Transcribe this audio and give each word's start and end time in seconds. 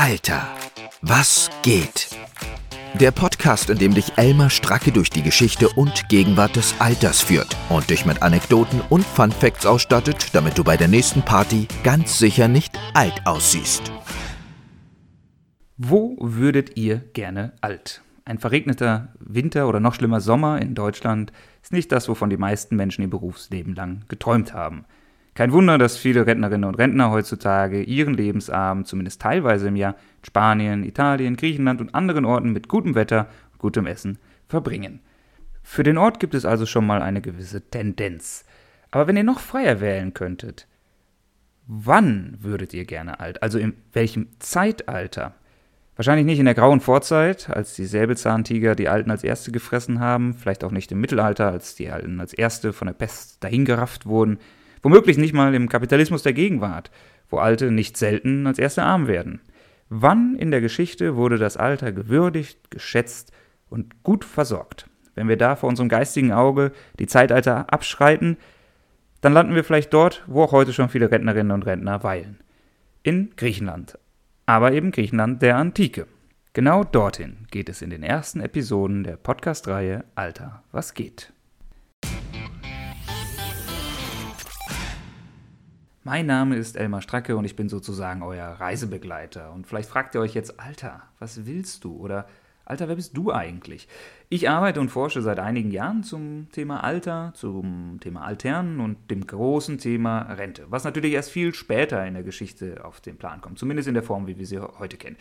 Alter, 0.00 0.48
was 1.02 1.50
geht? 1.62 2.08
Der 2.98 3.10
Podcast, 3.10 3.68
in 3.68 3.76
dem 3.76 3.92
dich 3.92 4.16
Elmar 4.16 4.48
Stracke 4.48 4.92
durch 4.92 5.10
die 5.10 5.22
Geschichte 5.22 5.68
und 5.68 6.08
Gegenwart 6.08 6.56
des 6.56 6.74
Alters 6.80 7.20
führt 7.20 7.54
und 7.68 7.90
dich 7.90 8.06
mit 8.06 8.22
Anekdoten 8.22 8.80
und 8.88 9.04
Fun 9.04 9.30
Facts 9.30 9.66
ausstattet, 9.66 10.30
damit 10.32 10.56
du 10.56 10.64
bei 10.64 10.78
der 10.78 10.88
nächsten 10.88 11.20
Party 11.20 11.68
ganz 11.84 12.18
sicher 12.18 12.48
nicht 12.48 12.78
alt 12.94 13.26
aussiehst. 13.26 13.92
Wo 15.76 16.16
würdet 16.18 16.78
ihr 16.78 16.96
gerne 17.12 17.52
alt? 17.60 18.00
Ein 18.24 18.38
verregneter 18.38 19.12
Winter 19.18 19.68
oder 19.68 19.80
noch 19.80 19.96
schlimmer 19.96 20.22
Sommer 20.22 20.62
in 20.62 20.74
Deutschland 20.74 21.30
ist 21.62 21.74
nicht 21.74 21.92
das, 21.92 22.08
wovon 22.08 22.30
die 22.30 22.38
meisten 22.38 22.74
Menschen 22.74 23.02
ihr 23.02 23.10
Berufsleben 23.10 23.74
lang 23.74 24.06
geträumt 24.08 24.54
haben. 24.54 24.86
Kein 25.34 25.52
Wunder, 25.52 25.78
dass 25.78 25.96
viele 25.96 26.26
Rentnerinnen 26.26 26.68
und 26.68 26.74
Rentner 26.74 27.10
heutzutage 27.10 27.82
ihren 27.82 28.14
Lebensabend 28.14 28.86
zumindest 28.86 29.22
teilweise 29.22 29.68
im 29.68 29.76
Jahr 29.76 29.94
in 29.94 30.24
Spanien, 30.26 30.84
Italien, 30.84 31.36
Griechenland 31.36 31.80
und 31.80 31.94
anderen 31.94 32.24
Orten 32.24 32.52
mit 32.52 32.68
gutem 32.68 32.94
Wetter 32.94 33.28
und 33.52 33.58
gutem 33.58 33.86
Essen 33.86 34.18
verbringen. 34.48 35.00
Für 35.62 35.82
den 35.82 35.98
Ort 35.98 36.20
gibt 36.20 36.34
es 36.34 36.44
also 36.44 36.66
schon 36.66 36.86
mal 36.86 37.00
eine 37.00 37.20
gewisse 37.20 37.60
Tendenz. 37.60 38.44
Aber 38.90 39.06
wenn 39.06 39.16
ihr 39.16 39.24
noch 39.24 39.38
freier 39.38 39.80
wählen 39.80 40.14
könntet, 40.14 40.66
wann 41.66 42.36
würdet 42.40 42.74
ihr 42.74 42.84
gerne 42.84 43.20
alt? 43.20 43.42
Also 43.42 43.58
in 43.58 43.74
welchem 43.92 44.28
Zeitalter? 44.40 45.34
Wahrscheinlich 45.94 46.26
nicht 46.26 46.38
in 46.38 46.46
der 46.46 46.54
grauen 46.54 46.80
Vorzeit, 46.80 47.50
als 47.50 47.74
die 47.74 47.84
Säbelzahntiger 47.84 48.74
die 48.74 48.88
Alten 48.88 49.10
als 49.10 49.22
Erste 49.22 49.52
gefressen 49.52 50.00
haben, 50.00 50.34
vielleicht 50.34 50.64
auch 50.64 50.70
nicht 50.70 50.90
im 50.92 51.00
Mittelalter, 51.00 51.52
als 51.52 51.74
die 51.74 51.90
Alten 51.90 52.20
als 52.20 52.32
Erste 52.32 52.72
von 52.72 52.86
der 52.86 52.94
Pest 52.94 53.44
dahingerafft 53.44 54.06
wurden, 54.06 54.38
Womöglich 54.82 55.18
nicht 55.18 55.34
mal 55.34 55.54
im 55.54 55.68
Kapitalismus 55.68 56.22
der 56.22 56.32
Gegenwart, 56.32 56.90
wo 57.28 57.38
Alte 57.38 57.70
nicht 57.70 57.96
selten 57.96 58.46
als 58.46 58.58
Erste 58.58 58.82
arm 58.82 59.06
werden. 59.06 59.40
Wann 59.88 60.36
in 60.36 60.50
der 60.50 60.60
Geschichte 60.60 61.16
wurde 61.16 61.36
das 61.36 61.56
Alter 61.56 61.92
gewürdigt, 61.92 62.70
geschätzt 62.70 63.32
und 63.68 64.02
gut 64.02 64.24
versorgt? 64.24 64.88
Wenn 65.14 65.28
wir 65.28 65.36
da 65.36 65.56
vor 65.56 65.68
unserem 65.68 65.88
geistigen 65.88 66.32
Auge 66.32 66.72
die 66.98 67.06
Zeitalter 67.06 67.72
abschreiten, 67.72 68.36
dann 69.20 69.32
landen 69.32 69.54
wir 69.54 69.64
vielleicht 69.64 69.92
dort, 69.92 70.24
wo 70.26 70.44
auch 70.44 70.52
heute 70.52 70.72
schon 70.72 70.88
viele 70.88 71.10
Rentnerinnen 71.10 71.52
und 71.52 71.66
Rentner 71.66 72.02
weilen. 72.02 72.38
In 73.02 73.30
Griechenland. 73.36 73.98
Aber 74.46 74.72
eben 74.72 74.92
Griechenland 74.92 75.42
der 75.42 75.56
Antike. 75.56 76.06
Genau 76.52 76.84
dorthin 76.84 77.46
geht 77.50 77.68
es 77.68 77.82
in 77.82 77.90
den 77.90 78.02
ersten 78.02 78.40
Episoden 78.40 79.04
der 79.04 79.16
Podcast-Reihe 79.16 80.04
Alter, 80.14 80.62
was 80.72 80.94
geht? 80.94 81.32
Mein 86.02 86.24
Name 86.24 86.56
ist 86.56 86.78
Elmar 86.78 87.02
Stracke 87.02 87.36
und 87.36 87.44
ich 87.44 87.56
bin 87.56 87.68
sozusagen 87.68 88.22
euer 88.22 88.46
Reisebegleiter. 88.46 89.52
Und 89.52 89.66
vielleicht 89.66 89.90
fragt 89.90 90.14
ihr 90.14 90.22
euch 90.22 90.32
jetzt, 90.32 90.58
Alter, 90.58 91.02
was 91.18 91.44
willst 91.44 91.84
du? 91.84 91.94
Oder 91.94 92.26
Alter, 92.64 92.88
wer 92.88 92.96
bist 92.96 93.14
du 93.18 93.30
eigentlich? 93.30 93.86
Ich 94.30 94.48
arbeite 94.48 94.80
und 94.80 94.88
forsche 94.88 95.20
seit 95.20 95.38
einigen 95.38 95.70
Jahren 95.70 96.02
zum 96.02 96.48
Thema 96.52 96.82
Alter, 96.82 97.32
zum 97.34 97.98
Thema 98.00 98.22
Altern 98.22 98.80
und 98.80 99.10
dem 99.10 99.26
großen 99.26 99.76
Thema 99.76 100.22
Rente, 100.22 100.64
was 100.70 100.84
natürlich 100.84 101.12
erst 101.12 101.32
viel 101.32 101.52
später 101.52 102.06
in 102.06 102.14
der 102.14 102.22
Geschichte 102.22 102.82
auf 102.82 103.02
den 103.02 103.18
Plan 103.18 103.42
kommt, 103.42 103.58
zumindest 103.58 103.86
in 103.86 103.94
der 103.94 104.02
Form, 104.02 104.26
wie 104.26 104.38
wir 104.38 104.46
sie 104.46 104.58
heute 104.58 104.96
kennen. 104.96 105.18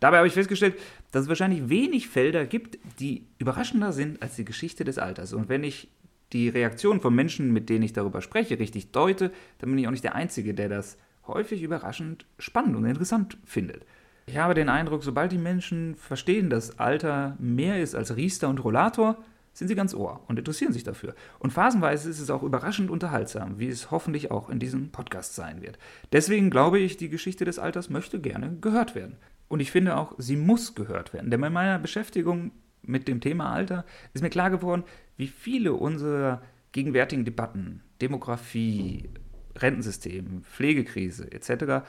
Dabei 0.00 0.16
habe 0.16 0.26
ich 0.26 0.34
festgestellt, 0.34 0.74
dass 1.12 1.22
es 1.22 1.28
wahrscheinlich 1.28 1.68
wenig 1.68 2.08
Felder 2.08 2.46
gibt, 2.46 2.78
die 2.98 3.28
überraschender 3.38 3.92
sind 3.92 4.20
als 4.22 4.34
die 4.34 4.44
Geschichte 4.44 4.82
des 4.82 4.98
Alters. 4.98 5.32
Und 5.32 5.48
wenn 5.48 5.62
ich 5.62 5.88
die 6.32 6.48
Reaktion 6.48 7.00
von 7.00 7.14
Menschen, 7.14 7.52
mit 7.52 7.68
denen 7.68 7.84
ich 7.84 7.92
darüber 7.92 8.20
spreche, 8.20 8.58
richtig 8.58 8.92
deute, 8.92 9.30
dann 9.58 9.70
bin 9.70 9.78
ich 9.78 9.86
auch 9.86 9.92
nicht 9.92 10.04
der 10.04 10.14
Einzige, 10.14 10.54
der 10.54 10.68
das 10.68 10.98
häufig 11.26 11.62
überraschend 11.62 12.26
spannend 12.38 12.76
und 12.76 12.84
interessant 12.84 13.38
findet. 13.44 13.84
Ich 14.26 14.36
habe 14.38 14.54
den 14.54 14.68
Eindruck, 14.68 15.04
sobald 15.04 15.30
die 15.30 15.38
Menschen 15.38 15.94
verstehen, 15.94 16.50
dass 16.50 16.78
Alter 16.80 17.36
mehr 17.38 17.80
ist 17.80 17.94
als 17.94 18.16
Riester 18.16 18.48
und 18.48 18.62
Rollator, 18.62 19.18
sind 19.52 19.68
sie 19.68 19.74
ganz 19.74 19.94
ohr 19.94 20.20
und 20.26 20.38
interessieren 20.38 20.72
sich 20.72 20.84
dafür. 20.84 21.14
Und 21.38 21.52
phasenweise 21.52 22.10
ist 22.10 22.20
es 22.20 22.28
auch 22.28 22.42
überraschend 22.42 22.90
unterhaltsam, 22.90 23.58
wie 23.58 23.68
es 23.68 23.90
hoffentlich 23.90 24.30
auch 24.30 24.50
in 24.50 24.58
diesem 24.58 24.90
Podcast 24.90 25.34
sein 25.34 25.62
wird. 25.62 25.78
Deswegen 26.12 26.50
glaube 26.50 26.78
ich, 26.78 26.98
die 26.98 27.08
Geschichte 27.08 27.44
des 27.44 27.58
Alters 27.58 27.88
möchte 27.88 28.20
gerne 28.20 28.56
gehört 28.60 28.94
werden. 28.94 29.16
Und 29.48 29.60
ich 29.60 29.70
finde 29.70 29.96
auch, 29.96 30.14
sie 30.18 30.36
muss 30.36 30.74
gehört 30.74 31.14
werden. 31.14 31.30
Denn 31.30 31.40
bei 31.40 31.48
meiner 31.48 31.78
Beschäftigung 31.78 32.50
mit 32.86 33.08
dem 33.08 33.20
Thema 33.20 33.52
Alter 33.52 33.84
ist 34.14 34.22
mir 34.22 34.30
klar 34.30 34.50
geworden, 34.50 34.84
wie 35.16 35.28
viele 35.28 35.72
unserer 35.72 36.42
gegenwärtigen 36.72 37.24
Debatten, 37.24 37.82
Demografie, 38.00 39.08
Rentensystem, 39.56 40.42
Pflegekrise 40.42 41.30
etc. 41.32 41.86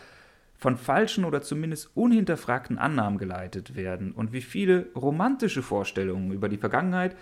von 0.57 0.77
falschen 0.77 1.25
oder 1.25 1.41
zumindest 1.41 1.95
unhinterfragten 1.95 2.77
Annahmen 2.77 3.17
geleitet 3.17 3.75
werden 3.75 4.11
und 4.11 4.33
wie 4.33 4.41
viele 4.41 4.87
romantische 4.95 5.61
Vorstellungen 5.61 6.31
über 6.31 6.49
die 6.49 6.57
Vergangenheit 6.57 7.15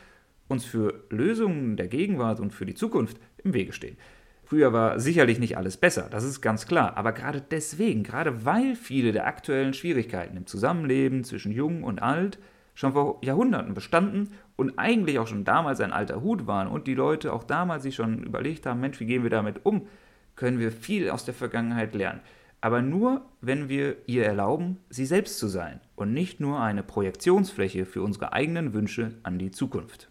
uns 0.47 0.65
für 0.65 1.05
Lösungen 1.09 1.75
der 1.75 1.87
Gegenwart 1.87 2.39
und 2.39 2.53
für 2.53 2.65
die 2.65 2.75
Zukunft 2.75 3.17
im 3.43 3.53
Wege 3.53 3.73
stehen. 3.73 3.97
Früher 4.43 4.73
war 4.73 4.99
sicherlich 4.99 5.39
nicht 5.39 5.57
alles 5.57 5.75
besser, 5.75 6.07
das 6.11 6.23
ist 6.23 6.39
ganz 6.39 6.67
klar, 6.67 6.97
aber 6.97 7.13
gerade 7.13 7.41
deswegen, 7.41 8.03
gerade 8.03 8.45
weil 8.45 8.75
viele 8.75 9.11
der 9.11 9.25
aktuellen 9.25 9.73
Schwierigkeiten 9.73 10.37
im 10.37 10.45
Zusammenleben 10.45 11.23
zwischen 11.23 11.51
Jung 11.51 11.83
und 11.83 11.99
Alt 11.99 12.37
schon 12.75 12.93
vor 12.93 13.19
Jahrhunderten 13.23 13.73
bestanden 13.73 14.33
und 14.55 14.77
eigentlich 14.77 15.17
auch 15.17 15.27
schon 15.27 15.45
damals 15.45 15.81
ein 15.81 15.93
alter 15.93 16.21
Hut 16.21 16.45
waren 16.45 16.67
und 16.67 16.87
die 16.87 16.93
Leute 16.93 17.33
auch 17.33 17.43
damals 17.43 17.83
sich 17.83 17.95
schon 17.95 18.23
überlegt 18.23 18.65
haben, 18.65 18.81
Mensch, 18.81 18.99
wie 18.99 19.05
gehen 19.05 19.23
wir 19.23 19.29
damit 19.29 19.65
um, 19.65 19.87
können 20.35 20.59
wir 20.59 20.71
viel 20.71 21.09
aus 21.09 21.25
der 21.25 21.33
Vergangenheit 21.33 21.95
lernen. 21.95 22.19
Aber 22.61 22.81
nur, 22.81 23.21
wenn 23.41 23.69
wir 23.69 23.95
ihr 24.07 24.25
erlauben, 24.25 24.77
sie 24.89 25.05
selbst 25.05 25.39
zu 25.39 25.47
sein 25.47 25.81
und 25.95 26.13
nicht 26.13 26.39
nur 26.39 26.59
eine 26.59 26.83
Projektionsfläche 26.83 27.85
für 27.85 28.01
unsere 28.01 28.33
eigenen 28.33 28.73
Wünsche 28.73 29.13
an 29.23 29.39
die 29.39 29.51
Zukunft. 29.51 30.09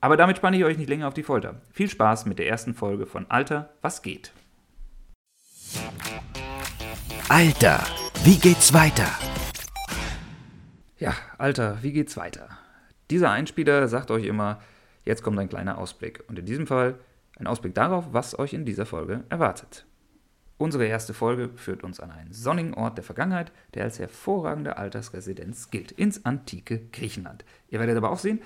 Aber 0.00 0.16
damit 0.16 0.36
spanne 0.36 0.56
ich 0.56 0.64
euch 0.64 0.78
nicht 0.78 0.88
länger 0.88 1.08
auf 1.08 1.14
die 1.14 1.24
Folter. 1.24 1.60
Viel 1.72 1.88
Spaß 1.88 2.26
mit 2.26 2.38
der 2.38 2.48
ersten 2.48 2.74
Folge 2.74 3.06
von 3.06 3.26
Alter, 3.28 3.70
was 3.82 4.02
geht? 4.02 4.32
Alter, 7.28 7.84
wie 8.24 8.36
geht's 8.36 8.72
weiter? 8.72 9.08
Ja, 10.98 11.14
Alter, 11.38 11.78
wie 11.82 11.92
geht's 11.92 12.16
weiter? 12.16 12.48
Dieser 13.08 13.30
Einspieler 13.30 13.86
sagt 13.86 14.10
euch 14.10 14.24
immer, 14.24 14.60
jetzt 15.04 15.22
kommt 15.22 15.38
ein 15.38 15.48
kleiner 15.48 15.78
Ausblick. 15.78 16.24
Und 16.26 16.40
in 16.40 16.44
diesem 16.44 16.66
Fall 16.66 16.98
ein 17.38 17.46
Ausblick 17.46 17.72
darauf, 17.72 18.06
was 18.10 18.36
euch 18.36 18.52
in 18.52 18.64
dieser 18.64 18.84
Folge 18.84 19.22
erwartet. 19.28 19.86
Unsere 20.56 20.86
erste 20.86 21.14
Folge 21.14 21.50
führt 21.54 21.84
uns 21.84 22.00
an 22.00 22.10
einen 22.10 22.32
sonnigen 22.32 22.74
Ort 22.74 22.96
der 22.96 23.04
Vergangenheit, 23.04 23.52
der 23.74 23.84
als 23.84 24.00
hervorragende 24.00 24.76
Altersresidenz 24.76 25.70
gilt, 25.70 25.92
ins 25.92 26.24
antike 26.24 26.80
Griechenland. 26.90 27.44
Ihr 27.68 27.78
werdet 27.78 27.96
aber 27.96 28.10
auch 28.10 28.18
sehen, 28.18 28.40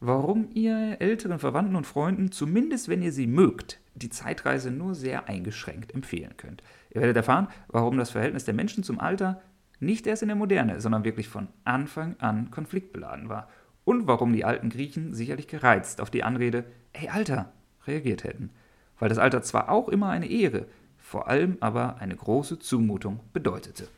warum 0.00 0.48
ihr 0.54 0.96
älteren 1.02 1.38
Verwandten 1.38 1.76
und 1.76 1.86
Freunden, 1.86 2.32
zumindest 2.32 2.88
wenn 2.88 3.02
ihr 3.02 3.12
sie 3.12 3.26
mögt, 3.26 3.78
die 3.94 4.08
Zeitreise 4.08 4.70
nur 4.70 4.94
sehr 4.94 5.28
eingeschränkt 5.28 5.94
empfehlen 5.94 6.38
könnt. 6.38 6.62
Ihr 6.94 7.02
werdet 7.02 7.18
erfahren, 7.18 7.48
warum 7.68 7.98
das 7.98 8.08
Verhältnis 8.08 8.46
der 8.46 8.54
Menschen 8.54 8.84
zum 8.84 8.98
Alter 8.98 9.42
nicht 9.80 10.06
erst 10.06 10.22
in 10.22 10.28
der 10.28 10.36
Moderne, 10.36 10.80
sondern 10.80 11.04
wirklich 11.04 11.28
von 11.28 11.48
Anfang 11.64 12.16
an 12.18 12.50
konfliktbeladen 12.50 13.28
war. 13.28 13.48
Und 13.84 14.06
warum 14.06 14.32
die 14.32 14.44
alten 14.44 14.68
Griechen 14.68 15.14
sicherlich 15.14 15.48
gereizt 15.48 16.00
auf 16.00 16.10
die 16.10 16.22
Anrede, 16.22 16.64
ey 16.92 17.08
Alter, 17.08 17.50
reagiert 17.86 18.24
hätten. 18.24 18.50
Weil 18.98 19.08
das 19.08 19.18
Alter 19.18 19.42
zwar 19.42 19.70
auch 19.70 19.88
immer 19.88 20.10
eine 20.10 20.28
Ehre, 20.28 20.66
vor 20.98 21.28
allem 21.28 21.56
aber 21.60 21.96
eine 21.96 22.14
große 22.14 22.58
Zumutung 22.58 23.20
bedeutete. 23.32 23.88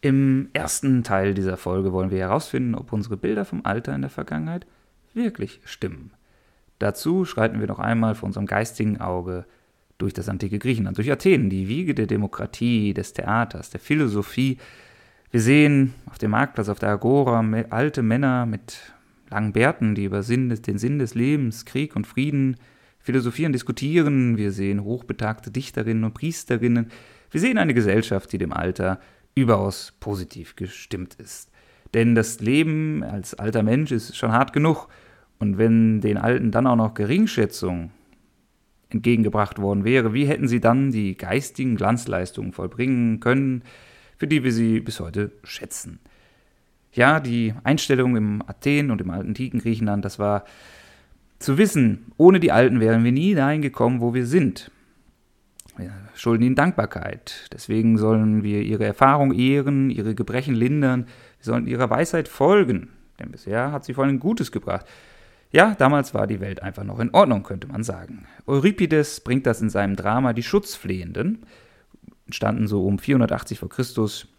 Im 0.00 0.50
ersten 0.52 1.04
Teil 1.04 1.32
dieser 1.32 1.56
Folge 1.56 1.92
wollen 1.92 2.10
wir 2.10 2.18
herausfinden, 2.18 2.74
ob 2.74 2.92
unsere 2.92 3.16
Bilder 3.16 3.44
vom 3.44 3.64
Alter 3.64 3.94
in 3.94 4.00
der 4.00 4.10
Vergangenheit 4.10 4.66
wirklich 5.14 5.60
stimmen. 5.64 6.10
Dazu 6.80 7.24
schreiten 7.24 7.60
wir 7.60 7.68
noch 7.68 7.78
einmal 7.78 8.16
vor 8.16 8.26
unserem 8.26 8.46
geistigen 8.46 9.00
Auge 9.00 9.46
durch 10.02 10.12
das 10.12 10.28
antike 10.28 10.58
Griechenland, 10.58 10.98
durch 10.98 11.10
Athen, 11.10 11.48
die 11.48 11.68
Wiege 11.68 11.94
der 11.94 12.06
Demokratie, 12.06 12.92
des 12.92 13.12
Theaters, 13.12 13.70
der 13.70 13.80
Philosophie. 13.80 14.58
Wir 15.30 15.40
sehen 15.40 15.94
auf 16.06 16.18
dem 16.18 16.32
Marktplatz, 16.32 16.68
auf 16.68 16.80
der 16.80 16.90
Agora, 16.90 17.44
alte 17.70 18.02
Männer 18.02 18.44
mit 18.44 18.78
langen 19.30 19.52
Bärten, 19.52 19.94
die 19.94 20.04
über 20.04 20.22
Sinn, 20.22 20.48
den 20.50 20.78
Sinn 20.78 20.98
des 20.98 21.14
Lebens, 21.14 21.64
Krieg 21.64 21.94
und 21.94 22.06
Frieden 22.06 22.56
philosophieren, 22.98 23.52
diskutieren. 23.52 24.36
Wir 24.36 24.50
sehen 24.50 24.82
hochbetagte 24.82 25.50
Dichterinnen 25.50 26.04
und 26.04 26.14
Priesterinnen. 26.14 26.90
Wir 27.30 27.40
sehen 27.40 27.58
eine 27.58 27.72
Gesellschaft, 27.72 28.32
die 28.32 28.38
dem 28.38 28.52
Alter 28.52 29.00
überaus 29.34 29.94
positiv 30.00 30.56
gestimmt 30.56 31.14
ist. 31.14 31.50
Denn 31.94 32.14
das 32.14 32.40
Leben 32.40 33.04
als 33.04 33.34
alter 33.34 33.62
Mensch 33.62 33.92
ist 33.92 34.16
schon 34.16 34.32
hart 34.32 34.52
genug. 34.52 34.88
Und 35.38 35.58
wenn 35.58 36.00
den 36.00 36.18
Alten 36.18 36.50
dann 36.50 36.66
auch 36.66 36.76
noch 36.76 36.94
Geringschätzung 36.94 37.90
entgegengebracht 38.94 39.58
worden 39.58 39.84
wäre, 39.84 40.14
wie 40.14 40.26
hätten 40.26 40.48
sie 40.48 40.60
dann 40.60 40.90
die 40.90 41.16
geistigen 41.16 41.76
Glanzleistungen 41.76 42.52
vollbringen 42.52 43.20
können, 43.20 43.62
für 44.16 44.26
die 44.26 44.44
wir 44.44 44.52
sie 44.52 44.80
bis 44.80 45.00
heute 45.00 45.32
schätzen. 45.44 45.98
Ja, 46.92 47.20
die 47.20 47.54
Einstellung 47.64 48.16
im 48.16 48.42
Athen 48.46 48.90
und 48.90 49.00
im 49.00 49.10
antiken 49.10 49.60
Griechenland, 49.60 50.04
das 50.04 50.18
war 50.18 50.44
zu 51.38 51.58
wissen, 51.58 52.12
ohne 52.18 52.38
die 52.38 52.52
Alten 52.52 52.80
wären 52.80 53.02
wir 53.02 53.12
nie 53.12 53.34
dahin 53.34 53.62
gekommen, 53.62 54.00
wo 54.00 54.14
wir 54.14 54.26
sind. 54.26 54.70
Wir 55.76 55.92
schulden 56.14 56.44
ihnen 56.44 56.54
Dankbarkeit. 56.54 57.48
Deswegen 57.52 57.96
sollen 57.96 58.42
wir 58.42 58.62
ihre 58.62 58.84
Erfahrung 58.84 59.32
ehren, 59.32 59.90
ihre 59.90 60.14
Gebrechen 60.14 60.54
lindern, 60.54 61.06
wir 61.38 61.44
sollen 61.44 61.66
ihrer 61.66 61.90
Weisheit 61.90 62.28
folgen, 62.28 62.90
denn 63.18 63.32
bisher 63.32 63.72
hat 63.72 63.84
sie 63.84 63.94
vor 63.94 64.04
allem 64.04 64.20
Gutes 64.20 64.52
gebracht. 64.52 64.86
Ja, 65.52 65.74
damals 65.74 66.14
war 66.14 66.26
die 66.26 66.40
Welt 66.40 66.62
einfach 66.62 66.82
noch 66.82 66.98
in 66.98 67.10
Ordnung, 67.10 67.42
könnte 67.42 67.66
man 67.66 67.84
sagen. 67.84 68.26
Euripides 68.46 69.20
bringt 69.20 69.46
das 69.46 69.60
in 69.60 69.68
seinem 69.68 69.96
Drama 69.96 70.32
Die 70.32 70.42
Schutzflehenden, 70.42 71.44
entstanden 72.24 72.66
so 72.66 72.86
um 72.86 72.98
480 72.98 73.58
v. 73.58 73.68
Chr., 73.68 73.84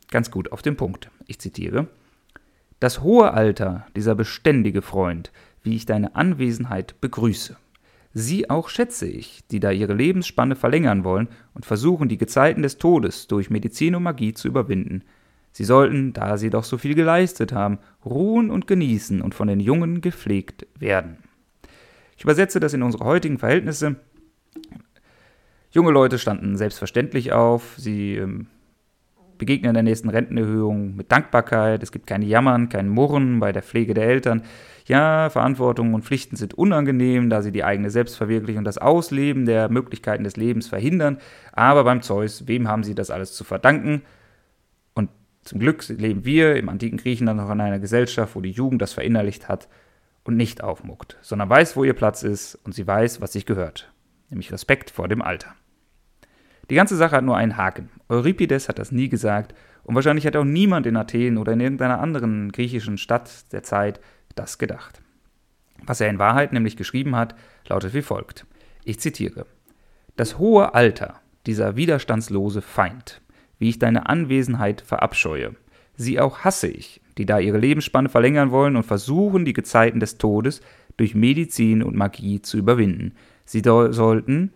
ganz 0.10 0.32
gut 0.32 0.52
auf 0.52 0.64
den 0.64 0.76
Punkt. 0.76 1.12
Ich 1.28 1.40
zitiere: 1.40 1.88
Das 2.80 3.04
hohe 3.04 3.32
Alter, 3.32 3.86
dieser 3.96 4.16
beständige 4.16 4.82
Freund, 4.82 5.32
wie 5.62 5.76
ich 5.76 5.86
deine 5.86 6.16
Anwesenheit 6.16 7.00
begrüße. 7.00 7.58
Sie 8.16 8.50
auch 8.50 8.70
schätze 8.70 9.08
ich, 9.08 9.44
die 9.52 9.60
da 9.60 9.70
ihre 9.70 9.94
Lebensspanne 9.94 10.56
verlängern 10.56 11.04
wollen 11.04 11.30
und 11.54 11.66
versuchen, 11.66 12.10
die 12.10 12.18
Gezeiten 12.18 12.64
des 12.64 12.80
Todes 12.80 13.28
durch 13.28 13.52
Medizin 13.52 13.96
und 13.96 14.04
Magie 14.04 14.34
zu 14.34 14.48
überwinden. 14.48 15.04
Sie 15.54 15.64
sollten, 15.64 16.14
da 16.14 16.38
sie 16.38 16.50
doch 16.50 16.64
so 16.64 16.78
viel 16.78 16.96
geleistet 16.96 17.54
haben, 17.54 17.78
ruhen 18.04 18.50
und 18.50 18.68
genießen 18.68 19.22
und 19.22 19.34
von 19.36 19.48
den 19.48 19.60
Jungen 19.60 20.02
gepflegt 20.02 20.68
werden. 20.78 21.20
Ich 22.18 22.24
übersetze 22.24 22.60
das 22.60 22.74
in 22.74 22.84
unsere 22.84 23.06
heutigen 23.06 23.38
Verhältnisse. 23.38 23.96
Junge 25.72 25.92
Leute 25.92 26.20
standen 26.20 26.58
selbstverständlich 26.58 27.34
auf, 27.34 27.76
sie 27.78 28.16
ähm, 28.16 28.48
begegnen 29.38 29.74
der 29.74 29.84
nächsten 29.84 30.10
Rentenerhöhung 30.10 30.96
mit 30.96 31.12
Dankbarkeit, 31.12 31.82
es 31.84 31.92
gibt 31.92 32.08
kein 32.08 32.22
Jammern, 32.22 32.70
kein 32.70 32.90
Murren 32.90 33.40
bei 33.40 33.52
der 33.52 33.64
Pflege 33.64 33.94
der 33.94 34.06
Eltern, 34.06 34.44
ja, 34.86 35.30
Verantwortung 35.30 35.94
und 35.94 36.04
Pflichten 36.04 36.36
sind 36.36 36.54
unangenehm, 36.54 37.30
da 37.30 37.42
sie 37.42 37.52
die 37.52 37.64
eigene 37.64 37.90
Selbstverwirklichung, 37.90 38.64
das 38.64 38.78
Ausleben 38.78 39.46
der 39.46 39.70
Möglichkeiten 39.70 40.24
des 40.24 40.36
Lebens 40.36 40.68
verhindern. 40.68 41.20
Aber 41.54 41.84
beim 41.84 42.02
Zeus, 42.02 42.48
wem 42.48 42.68
haben 42.68 42.84
sie 42.84 42.96
das 42.96 43.10
alles 43.10 43.34
zu 43.34 43.44
verdanken? 43.44 44.02
Zum 45.44 45.60
Glück 45.60 45.88
leben 45.90 46.24
wir 46.26 46.56
im 46.56 46.70
antiken 46.70 46.98
Griechenland 46.98 47.40
noch 47.40 47.50
in 47.50 47.60
einer 47.60 47.80
Gesellschaft, 47.80 48.36
wo 48.36 48.42
die 48.42 48.52
Jugend 48.52 48.82
das 48.82 48.94
verinnerlicht 48.94 49.50
hat 49.50 49.68
und 50.24 50.38
nicht 50.38 50.64
aufmuckt, 50.64 51.18
sondern 51.22 51.50
weiß, 51.50 51.76
wo 51.76 51.84
ihr 51.84 51.94
Platz 51.94 52.24
ist 52.24 52.56
und 52.64 52.74
sie 52.74 52.88
weiß, 52.88 53.20
was 53.20 53.34
sich 53.34 53.46
gehört, 53.46 53.92
nämlich 54.30 54.52
Respekt 54.52 54.90
vor 54.90 55.08
dem 55.08 55.22
Alter. 55.22 55.54
Die 56.70 56.76
ganze 56.76 56.96
Sache 56.96 57.18
hat 57.18 57.26
nur 57.26 57.36
einen 57.36 57.58
Haken. 57.58 57.90
Euripides 58.08 58.70
hat 58.70 58.80
das 58.80 58.94
nie 58.94 59.10
gesagt 59.10 59.54
und 59.84 59.96
wahrscheinlich 59.96 60.26
hat 60.26 60.38
auch 60.38 60.46
niemand 60.46 60.86
in 60.86 60.96
Athen 60.96 61.38
oder 61.38 61.52
in 61.52 61.60
irgendeiner 61.60 62.00
anderen 62.00 62.52
griechischen 62.54 62.98
Stadt 62.98 63.52
der 63.52 63.64
Zeit 63.64 64.00
das 64.36 64.58
gedacht. 64.58 65.02
Was 65.86 66.00
er 66.00 66.10
in 66.10 66.20
Wahrheit 66.20 66.54
nämlich 66.54 66.78
geschrieben 66.78 67.18
hat, 67.18 67.36
lautet 67.68 67.94
wie 67.94 68.02
folgt. 68.02 68.46
Ich 68.86 69.02
zitiere. 69.02 69.46
Das 70.16 70.38
hohe 70.38 70.74
Alter, 70.74 71.20
dieser 71.46 71.76
widerstandslose 71.76 72.62
Feind, 72.62 73.22
wie 73.64 73.70
ich 73.70 73.80
deine 73.80 74.10
Anwesenheit 74.10 74.82
verabscheue, 74.82 75.56
sie 75.96 76.20
auch 76.20 76.40
hasse 76.40 76.68
ich, 76.68 77.00
die 77.18 77.26
da 77.26 77.40
ihre 77.40 77.58
Lebensspanne 77.58 78.10
verlängern 78.10 78.52
wollen 78.52 78.76
und 78.76 78.84
versuchen, 78.84 79.46
die 79.46 79.54
Gezeiten 79.54 80.02
des 80.02 80.18
Todes 80.18 80.60
durch 80.98 81.16
Medizin 81.16 81.82
und 81.82 81.96
Magie 81.96 82.42
zu 82.42 82.58
überwinden. 82.58 83.14
Sie 83.46 83.62
sollten, 83.64 84.52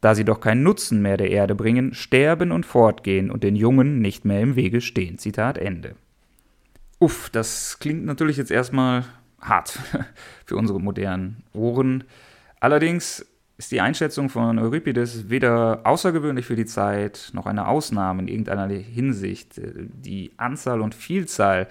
da 0.00 0.16
sie 0.16 0.24
doch 0.24 0.40
keinen 0.40 0.64
Nutzen 0.64 1.00
mehr 1.00 1.16
der 1.16 1.30
Erde 1.30 1.54
bringen, 1.54 1.94
sterben 1.94 2.50
und 2.50 2.66
fortgehen 2.66 3.30
und 3.30 3.44
den 3.44 3.54
Jungen 3.54 4.00
nicht 4.00 4.24
mehr 4.24 4.40
im 4.40 4.56
Wege 4.56 4.80
stehen. 4.80 5.18
Zitat 5.18 5.56
Ende. 5.56 5.94
Uff, 6.98 7.30
das 7.30 7.78
klingt 7.78 8.04
natürlich 8.04 8.36
jetzt 8.36 8.50
erstmal 8.50 9.04
hart 9.40 9.78
für 10.44 10.56
unsere 10.56 10.80
modernen 10.80 11.44
Ohren. 11.52 12.02
Allerdings 12.58 13.24
ist 13.60 13.72
die 13.72 13.82
Einschätzung 13.82 14.30
von 14.30 14.58
Euripides 14.58 15.28
weder 15.28 15.82
außergewöhnlich 15.84 16.46
für 16.46 16.56
die 16.56 16.64
Zeit 16.64 17.28
noch 17.34 17.44
eine 17.44 17.68
Ausnahme 17.68 18.22
in 18.22 18.28
irgendeiner 18.28 18.66
Hinsicht. 18.68 19.60
Die 19.62 20.32
Anzahl 20.38 20.80
und 20.80 20.94
Vielzahl 20.94 21.68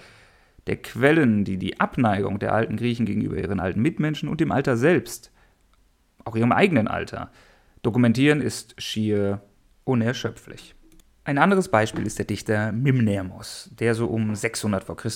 der 0.68 0.78
Quellen, 0.78 1.46
die 1.46 1.58
die 1.58 1.80
Abneigung 1.80 2.38
der 2.38 2.54
alten 2.54 2.78
Griechen 2.78 3.08
gegenüber 3.08 3.40
ihren 3.40 3.60
alten 3.60 3.82
Mitmenschen 3.82 4.30
und 4.30 4.40
dem 4.40 4.52
Alter 4.52 4.78
selbst, 4.78 5.32
auch 6.26 6.36
ihrem 6.36 6.52
eigenen 6.52 6.88
Alter, 6.88 7.32
dokumentieren, 7.82 8.40
ist 8.40 8.80
schier 8.80 9.42
unerschöpflich. 9.84 10.76
Ein 11.24 11.40
anderes 11.40 11.70
Beispiel 11.70 12.06
ist 12.06 12.20
der 12.20 12.26
Dichter 12.26 12.72
Mimnermos, 12.72 13.72
der 13.74 13.96
so 13.96 14.06
um 14.06 14.36
600 14.36 14.84
v. 14.84 14.94
Chr. 14.94 15.10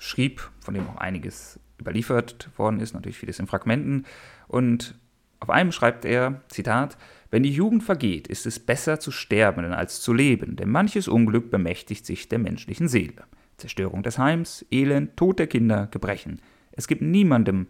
schrieb, 0.00 0.50
von 0.58 0.74
dem 0.74 0.88
auch 0.88 0.96
einiges 0.96 1.60
überliefert 1.80 2.50
worden 2.56 2.80
ist, 2.80 2.94
natürlich 2.94 3.18
vieles 3.18 3.38
in 3.38 3.46
Fragmenten. 3.46 4.06
Und 4.48 4.96
auf 5.40 5.50
einem 5.50 5.72
schreibt 5.72 6.04
er, 6.04 6.42
Zitat, 6.48 6.96
Wenn 7.30 7.42
die 7.42 7.52
Jugend 7.52 7.82
vergeht, 7.82 8.28
ist 8.28 8.46
es 8.46 8.58
besser 8.58 9.00
zu 9.00 9.10
sterben 9.10 9.64
als 9.72 10.00
zu 10.00 10.12
leben, 10.12 10.56
denn 10.56 10.70
manches 10.70 11.08
Unglück 11.08 11.50
bemächtigt 11.50 12.06
sich 12.06 12.28
der 12.28 12.38
menschlichen 12.38 12.88
Seele. 12.88 13.24
Zerstörung 13.56 14.02
des 14.02 14.18
Heims, 14.18 14.64
Elend, 14.70 15.16
Tod 15.16 15.38
der 15.38 15.46
Kinder, 15.46 15.88
Gebrechen. 15.90 16.40
Es 16.72 16.88
gibt 16.88 17.02
niemandem, 17.02 17.68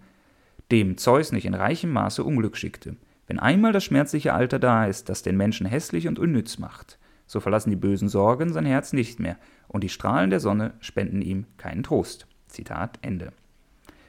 dem 0.70 0.96
Zeus 0.96 1.32
nicht 1.32 1.46
in 1.46 1.54
reichem 1.54 1.92
Maße 1.92 2.24
Unglück 2.24 2.56
schickte. 2.56 2.96
Wenn 3.26 3.38
einmal 3.38 3.72
das 3.72 3.84
schmerzliche 3.84 4.34
Alter 4.34 4.58
da 4.58 4.86
ist, 4.86 5.08
das 5.08 5.22
den 5.22 5.36
Menschen 5.36 5.66
hässlich 5.66 6.08
und 6.08 6.18
unnütz 6.18 6.58
macht, 6.58 6.98
so 7.26 7.40
verlassen 7.40 7.70
die 7.70 7.76
bösen 7.76 8.08
Sorgen 8.08 8.52
sein 8.52 8.66
Herz 8.66 8.92
nicht 8.92 9.18
mehr, 9.18 9.36
und 9.68 9.82
die 9.82 9.88
Strahlen 9.88 10.30
der 10.30 10.40
Sonne 10.40 10.74
spenden 10.80 11.22
ihm 11.22 11.46
keinen 11.56 11.82
Trost. 11.82 12.26
Zitat 12.46 12.98
Ende. 13.02 13.32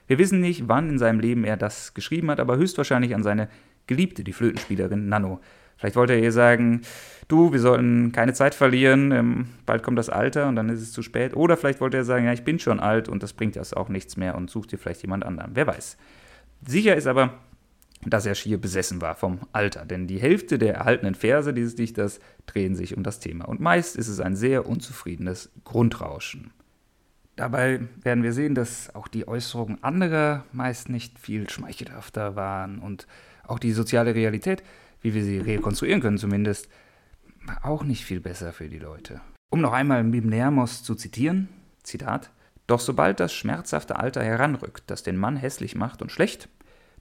Wir 0.08 0.18
wissen 0.18 0.40
nicht, 0.40 0.68
wann 0.68 0.90
in 0.90 0.98
seinem 0.98 1.20
Leben 1.20 1.44
er 1.44 1.58
das 1.58 1.94
geschrieben 1.94 2.32
hat, 2.32 2.40
aber 2.40 2.58
höchstwahrscheinlich 2.58 3.14
an 3.14 3.24
seine 3.24 3.50
Geliebte, 3.88 4.24
die 4.24 4.34
Flötenspielerin 4.34 5.10
Nano. 5.10 5.40
Vielleicht 5.78 5.96
wollte 5.96 6.14
er 6.14 6.20
ihr 6.20 6.32
sagen, 6.32 6.82
du, 7.28 7.54
wir 7.54 7.60
sollten 7.60 8.12
keine 8.12 8.34
Zeit 8.34 8.56
verlieren, 8.56 9.12
ähm, 9.12 9.48
bald 9.66 9.84
kommt 9.84 10.00
das 10.00 10.10
Alter 10.10 10.48
und 10.48 10.56
dann 10.56 10.70
ist 10.70 10.82
es 10.82 10.92
zu 10.92 11.04
spät. 11.04 11.36
Oder 11.36 11.56
vielleicht 11.56 11.82
wollte 11.82 11.98
er 11.98 12.04
sagen, 12.04 12.26
ja, 12.26 12.34
ich 12.34 12.44
bin 12.44 12.58
schon 12.58 12.80
alt 12.80 13.08
und 13.10 13.22
das 13.22 13.34
bringt 13.34 13.56
jetzt 13.56 13.78
auch 13.78 13.90
nichts 13.90 14.18
mehr 14.18 14.36
und 14.36 14.50
such 14.50 14.66
dir 14.66 14.80
vielleicht 14.80 15.04
jemand 15.04 15.24
anderen. 15.24 15.52
Wer 15.54 15.68
weiß. 15.68 15.98
Sicher 16.66 16.96
ist 16.96 17.06
aber, 17.06 17.36
dass 18.06 18.26
er 18.26 18.36
schier 18.36 18.60
besessen 18.60 19.02
war 19.02 19.16
vom 19.16 19.40
Alter, 19.52 19.86
denn 19.86 20.08
die 20.08 20.20
Hälfte 20.20 20.58
der 20.58 20.76
erhaltenen 20.76 21.16
Verse 21.16 21.54
dieses 21.54 21.76
Dichters 21.76 22.20
drehen 22.46 22.76
sich 22.76 22.96
um 22.96 23.04
das 23.04 23.20
Thema 23.20 23.46
und 23.46 23.60
meist 23.60 23.96
ist 23.96 24.08
es 24.08 24.20
ein 24.20 24.36
sehr 24.36 24.68
unzufriedenes 24.68 25.52
Grundrauschen. 25.64 26.52
Dabei 27.38 27.82
werden 28.02 28.24
wir 28.24 28.34
sehen, 28.34 28.56
dass 28.56 28.94
auch 28.96 29.08
die 29.08 29.28
Äußerungen 29.28 29.84
anderer 29.84 30.44
meist 30.54 30.90
nicht 30.90 31.20
viel 31.20 31.48
schmeichelhafter 31.48 32.36
waren 32.36 32.80
und 32.80 33.06
auch 33.46 33.60
die 33.60 33.74
soziale 33.74 34.16
Realität, 34.16 34.64
wie 35.02 35.14
wir 35.14 35.24
sie 35.24 35.38
rekonstruieren 35.38 36.02
können 36.02 36.18
zumindest, 36.18 36.68
war 37.46 37.64
auch 37.64 37.84
nicht 37.84 38.06
viel 38.06 38.20
besser 38.20 38.54
für 38.54 38.70
die 38.70 38.80
Leute. 38.80 39.22
Um 39.52 39.62
noch 39.62 39.72
einmal 39.72 40.04
Mimnermos 40.04 40.84
zu 40.84 40.96
zitieren, 40.96 41.48
Zitat, 41.84 42.32
Doch 42.66 42.80
sobald 42.80 43.20
das 43.20 43.34
schmerzhafte 43.34 43.98
Alter 43.98 44.24
heranrückt, 44.24 44.86
das 44.88 45.04
den 45.04 45.16
Mann 45.16 45.38
hässlich 45.38 45.76
macht 45.76 46.02
und 46.02 46.12
schlecht, 46.12 46.50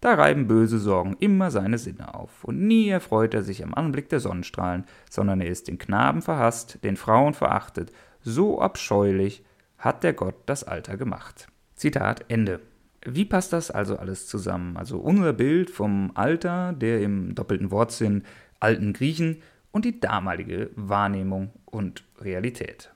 da 0.03 0.13
reiben 0.13 0.47
böse 0.47 0.79
Sorgen 0.79 1.17
immer 1.19 1.51
seine 1.51 1.79
Sinne 1.79 2.15
auf, 2.15 2.45
und 2.45 2.61
nie 2.61 2.91
erfreut 2.91 3.33
er 3.33 3.43
sich 3.43 3.65
am 3.65 3.73
Anblick 3.73 4.11
der 4.11 4.21
Sonnenstrahlen, 4.21 4.85
sondern 5.09 5.41
er 5.41 5.49
ist 5.49 5.67
den 5.67 5.79
Knaben 5.79 6.21
verhasst, 6.21 6.79
den 6.85 6.99
Frauen 6.99 7.33
verachtet, 7.33 7.91
so 8.21 8.61
abscheulich 8.61 9.43
hat 9.79 10.05
der 10.05 10.13
Gott 10.13 10.37
das 10.47 10.65
Alter 10.65 10.97
gemacht. 10.97 11.49
Zitat 11.75 12.25
Ende. 12.29 12.61
Wie 13.05 13.25
passt 13.25 13.53
das 13.53 13.71
also 13.71 13.97
alles 13.97 14.27
zusammen? 14.27 14.77
Also 14.77 14.99
unser 14.99 15.33
Bild 15.33 15.71
vom 15.71 16.11
Alter, 16.15 16.73
der 16.73 17.01
im 17.01 17.35
doppelten 17.35 17.71
Wortsinn 17.71 18.25
alten 18.59 18.93
Griechen 18.93 19.43
und 19.71 19.85
die 19.85 20.01
damalige 20.01 20.71
Wahrnehmung 20.75 21.51
und 21.67 22.05
Realität. 22.21 22.93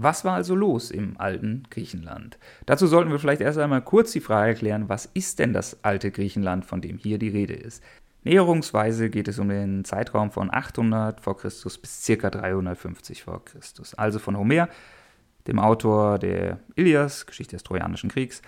Was 0.00 0.24
war 0.24 0.34
also 0.34 0.54
los 0.54 0.90
im 0.90 1.18
alten 1.18 1.64
Griechenland? 1.70 2.38
Dazu 2.66 2.86
sollten 2.86 3.10
wir 3.10 3.18
vielleicht 3.18 3.40
erst 3.40 3.58
einmal 3.58 3.82
kurz 3.82 4.12
die 4.12 4.20
Frage 4.20 4.54
klären, 4.54 4.88
was 4.88 5.06
ist 5.06 5.38
denn 5.38 5.52
das 5.52 5.82
alte 5.82 6.10
Griechenland, 6.12 6.64
von 6.64 6.80
dem 6.80 6.98
hier 6.98 7.18
die 7.18 7.30
Rede 7.30 7.54
ist? 7.54 7.82
Näherungsweise 8.22 9.10
geht 9.10 9.26
es 9.26 9.38
um 9.38 9.48
den 9.48 9.84
Zeitraum 9.84 10.30
von 10.30 10.52
800 10.52 11.20
v. 11.20 11.34
Chr. 11.34 11.48
bis 11.80 12.04
ca. 12.06 12.30
350 12.30 13.24
v. 13.24 13.38
Chr. 13.40 13.58
Also 13.96 14.18
von 14.18 14.36
Homer, 14.36 14.68
dem 15.48 15.58
Autor 15.58 16.18
der 16.18 16.60
Ilias, 16.76 17.26
Geschichte 17.26 17.56
des 17.56 17.64
Trojanischen 17.64 18.10
Kriegs, 18.10 18.42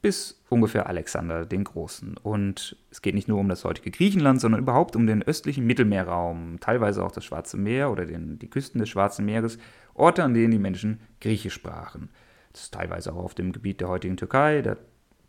bis 0.00 0.42
ungefähr 0.50 0.86
Alexander 0.86 1.46
den 1.46 1.64
Großen. 1.64 2.16
Und 2.18 2.76
es 2.90 3.02
geht 3.02 3.14
nicht 3.14 3.26
nur 3.26 3.40
um 3.40 3.48
das 3.48 3.64
heutige 3.64 3.90
Griechenland, 3.90 4.40
sondern 4.40 4.60
überhaupt 4.60 4.96
um 4.96 5.06
den 5.06 5.22
östlichen 5.22 5.66
Mittelmeerraum, 5.66 6.58
teilweise 6.60 7.04
auch 7.04 7.12
das 7.12 7.24
Schwarze 7.24 7.56
Meer 7.56 7.90
oder 7.90 8.06
den, 8.06 8.38
die 8.38 8.48
Küsten 8.48 8.78
des 8.78 8.88
Schwarzen 8.88 9.24
Meeres 9.24 9.58
Orte, 9.94 10.22
an 10.22 10.34
denen 10.34 10.50
die 10.50 10.58
Menschen 10.58 11.00
Griechisch 11.20 11.54
sprachen. 11.54 12.10
Das 12.52 12.64
ist 12.64 12.74
teilweise 12.74 13.12
auch 13.12 13.24
auf 13.24 13.34
dem 13.34 13.52
Gebiet 13.52 13.80
der 13.80 13.88
heutigen 13.88 14.16
Türkei. 14.16 14.62
Da 14.62 14.76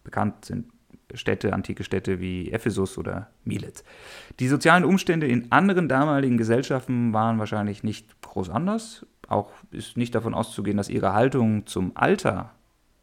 bekannt 0.04 0.46
sind 0.46 0.66
Städte, 1.14 1.54
antike 1.54 1.84
Städte 1.84 2.20
wie 2.20 2.52
Ephesus 2.52 2.98
oder 2.98 3.30
Milet. 3.44 3.84
Die 4.40 4.48
sozialen 4.48 4.84
Umstände 4.84 5.28
in 5.28 5.52
anderen 5.52 5.88
damaligen 5.88 6.38
Gesellschaften 6.38 7.14
waren 7.14 7.40
wahrscheinlich 7.40 7.84
nicht 7.84 8.22
groß 8.22 8.50
anders. 8.50 9.06
Auch 9.28 9.52
ist 9.72 9.98
nicht 9.98 10.16
davon 10.16 10.34
auszugehen, 10.34 10.78
dass 10.78 10.90
ihre 10.90 11.14
Haltung 11.14 11.66
zum 11.66 11.92
Alter 11.96 12.54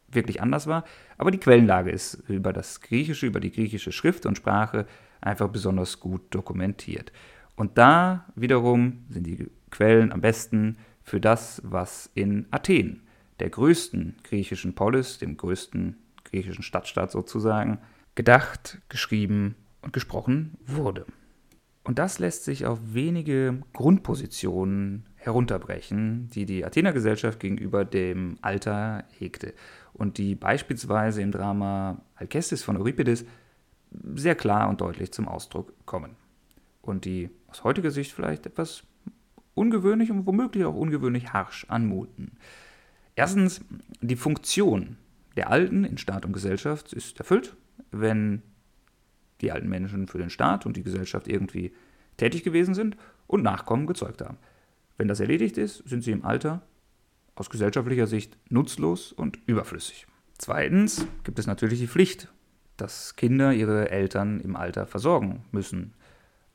wirklich 0.09 0.41
anders 0.41 0.67
war. 0.67 0.83
Aber 1.17 1.31
die 1.31 1.39
Quellenlage 1.39 1.91
ist 1.91 2.15
über 2.27 2.53
das 2.53 2.81
Griechische, 2.81 3.25
über 3.27 3.39
die 3.39 3.51
griechische 3.51 3.91
Schrift 3.91 4.25
und 4.25 4.37
Sprache 4.37 4.85
einfach 5.21 5.49
besonders 5.49 5.99
gut 5.99 6.21
dokumentiert. 6.29 7.11
Und 7.55 7.77
da 7.77 8.25
wiederum 8.35 9.05
sind 9.09 9.27
die 9.27 9.49
Quellen 9.69 10.11
am 10.11 10.21
besten 10.21 10.77
für 11.01 11.19
das, 11.19 11.61
was 11.65 12.09
in 12.13 12.47
Athen, 12.51 13.01
der 13.39 13.49
größten 13.49 14.17
griechischen 14.23 14.75
Polis, 14.75 15.17
dem 15.17 15.37
größten 15.37 15.97
griechischen 16.23 16.63
Stadtstaat 16.63 17.11
sozusagen, 17.11 17.79
gedacht, 18.15 18.79
geschrieben 18.89 19.55
und 19.81 19.93
gesprochen 19.93 20.57
wurde. 20.65 21.05
Und 21.83 21.99
das 21.99 22.19
lässt 22.19 22.45
sich 22.45 22.65
auf 22.65 22.79
wenige 22.93 23.61
Grundpositionen 23.73 25.05
herunterbrechen, 25.23 26.29
die 26.29 26.45
die 26.45 26.65
Athener 26.65 26.91
Gesellschaft 26.91 27.39
gegenüber 27.39 27.85
dem 27.85 28.37
Alter 28.41 29.05
hegte 29.17 29.53
und 29.93 30.17
die 30.17 30.35
beispielsweise 30.35 31.21
im 31.21 31.31
Drama 31.31 32.01
Alcestis 32.15 32.63
von 32.63 32.75
Euripides 32.77 33.25
sehr 34.15 34.35
klar 34.35 34.69
und 34.69 34.81
deutlich 34.81 35.13
zum 35.13 35.27
Ausdruck 35.27 35.73
kommen. 35.85 36.15
Und 36.81 37.05
die 37.05 37.29
aus 37.47 37.63
heutiger 37.63 37.91
Sicht 37.91 38.11
vielleicht 38.11 38.45
etwas 38.45 38.83
ungewöhnlich 39.53 40.11
und 40.11 40.25
womöglich 40.25 40.65
auch 40.65 40.75
ungewöhnlich 40.75 41.31
harsch 41.31 41.65
anmuten. 41.69 42.33
Erstens, 43.15 43.61
die 44.01 44.15
Funktion 44.15 44.97
der 45.37 45.49
Alten 45.49 45.85
in 45.85 45.97
Staat 45.97 46.25
und 46.25 46.33
Gesellschaft 46.33 46.91
ist 46.91 47.19
erfüllt, 47.19 47.55
wenn 47.91 48.41
die 49.41 49.51
alten 49.51 49.69
Menschen 49.69 50.07
für 50.07 50.17
den 50.17 50.29
Staat 50.29 50.65
und 50.65 50.75
die 50.75 50.83
Gesellschaft 50.83 51.27
irgendwie 51.27 51.73
tätig 52.17 52.43
gewesen 52.43 52.73
sind 52.73 52.97
und 53.27 53.43
Nachkommen 53.43 53.87
gezeugt 53.87 54.21
haben. 54.21 54.37
Wenn 54.97 55.07
das 55.07 55.19
erledigt 55.19 55.57
ist, 55.57 55.87
sind 55.87 56.03
sie 56.03 56.11
im 56.11 56.25
Alter 56.25 56.61
aus 57.35 57.49
gesellschaftlicher 57.49 58.07
Sicht 58.07 58.37
nutzlos 58.49 59.11
und 59.11 59.39
überflüssig. 59.47 60.05
Zweitens 60.37 61.07
gibt 61.23 61.39
es 61.39 61.47
natürlich 61.47 61.79
die 61.79 61.87
Pflicht, 61.87 62.31
dass 62.77 63.15
Kinder 63.15 63.53
ihre 63.53 63.89
Eltern 63.89 64.39
im 64.39 64.55
Alter 64.55 64.85
versorgen 64.85 65.45
müssen. 65.51 65.93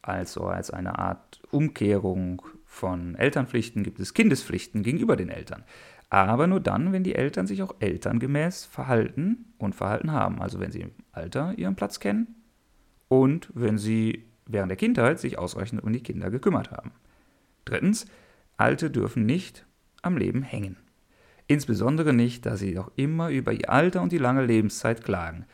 Also 0.03 0.45
als 0.45 0.71
eine 0.71 0.99
Art 0.99 1.41
Umkehrung 1.51 2.43
von 2.65 3.15
Elternpflichten 3.15 3.83
gibt 3.83 3.99
es 4.01 4.15
Kindespflichten 4.15 4.83
gegenüber 4.83 5.17
den 5.17 5.31
Eltern. 5.31 5.65
Aber 6.11 6.47
nur 6.47 6.61
dann, 6.61 6.93
wenn 6.93 7.05
die 7.05 7.15
Eltern 7.15 7.47
sich 7.47 7.63
auch 7.63 7.75
elterngemäß 7.81 8.65
verhalten 8.65 9.53
und 9.59 9.75
verhalten 9.75 10.13
haben. 10.13 10.41
Also 10.41 10.61
wenn 10.61 10.73
sie 10.73 10.81
im 10.81 10.93
Alter 11.13 11.55
ihren 11.57 11.77
Platz 11.77 12.01
kennen 12.01 12.37
und 13.09 13.51
wenn 13.55 13.79
sie 13.79 14.25
während 14.47 14.71
der 14.71 14.77
Kindheit 14.77 15.21
sich 15.21 15.39
ausreichend 15.39 15.83
um 15.83 15.93
die 15.93 16.03
Kinder 16.03 16.31
gekümmert 16.31 16.71
haben. 16.71 16.93
Drittens, 17.65 18.07
Alte 18.59 18.91
dürfen 18.91 19.25
nicht 19.25 19.65
am 20.03 20.17
Leben 20.17 20.43
hängen. 20.43 20.77
Insbesondere 21.47 22.13
nicht, 22.13 22.45
da 22.45 22.57
sie 22.57 22.79
auch 22.79 22.91
immer 22.97 23.31
über 23.31 23.53
ihr 23.53 23.71
Alter 23.71 24.03
und 24.03 24.13
die 24.13 24.19
lange 24.19 24.45
Lebenszeit 24.45 25.03
klagen. 25.03 25.47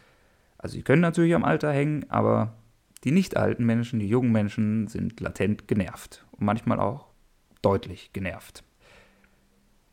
Also 0.58 0.74
sie 0.74 0.82
können 0.82 1.02
natürlich 1.02 1.34
am 1.34 1.44
Alter 1.44 1.72
hängen, 1.72 2.06
aber 2.10 2.56
die 3.04 3.12
nicht 3.12 3.36
alten 3.36 3.64
Menschen, 3.64 4.00
die 4.00 4.08
jungen 4.08 4.32
Menschen 4.32 4.88
sind 4.88 5.20
latent 5.20 5.68
genervt 5.68 6.26
und 6.32 6.46
manchmal 6.46 6.80
auch 6.80 7.06
deutlich 7.62 8.12
genervt. 8.12 8.64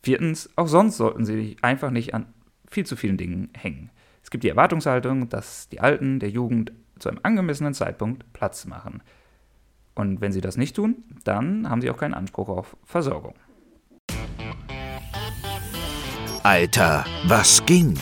Viertens, 0.02 0.50
auch 0.56 0.68
sonst 0.68 0.98
sollten 0.98 1.26
sie 1.26 1.58
einfach 1.62 1.92
nicht 1.92 2.14
an 2.14 2.34
viel 2.68 2.86
zu 2.86 2.96
vielen 2.96 3.18
Dingen 3.18 3.50
hängen. 3.54 3.92
Es 4.24 4.32
gibt 4.32 4.44
die 4.44 4.50
Erwartungshaltung, 4.50 5.30
dass 5.30 5.70
die 5.70 5.82
Alten 5.82 6.20
der 6.20 6.30
Jugend 6.30 6.72
zu 6.98 7.10
einem 7.10 7.20
angemessenen 7.24 7.74
Zeitpunkt 7.74 8.32
Platz 8.34 8.66
machen. 8.66 9.04
Und 9.96 10.22
wenn 10.22 10.32
sie 10.32 10.42
das 10.42 10.58
nicht 10.58 10.76
tun, 10.76 11.04
dann 11.24 11.70
haben 11.70 11.82
sie 11.82 11.90
auch 11.90 11.98
keinen 11.98 12.14
Anspruch 12.14 12.50
auf 12.50 12.78
Versorgung. 12.86 13.36
Alter, 16.44 17.06
was 17.26 17.64
ging? 17.66 18.00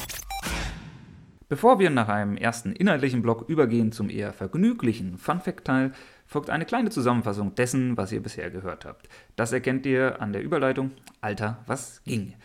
Bevor 1.49 1.79
wir 1.79 1.89
nach 1.89 2.09
einem 2.09 2.37
ersten 2.37 2.71
inhaltlichen 2.73 3.23
Block 3.23 3.49
übergehen 3.49 3.91
zum 3.91 4.09
eher 4.09 4.33
vergnüglichen 4.33 5.17
Fun-Fact-Teil, 5.17 5.93
folgt 6.27 6.51
eine 6.51 6.65
kleine 6.65 6.91
Zusammenfassung 6.91 7.55
dessen, 7.55 7.97
was 7.97 8.11
ihr 8.11 8.21
bisher 8.21 8.51
gehört 8.51 8.85
habt. 8.85 9.09
Das 9.35 9.51
erkennt 9.51 9.85
ihr 9.87 10.21
an 10.21 10.31
der 10.31 10.43
Überleitung 10.43 10.91
Alter, 11.21 11.57
was 11.65 12.03
ging? 12.03 12.35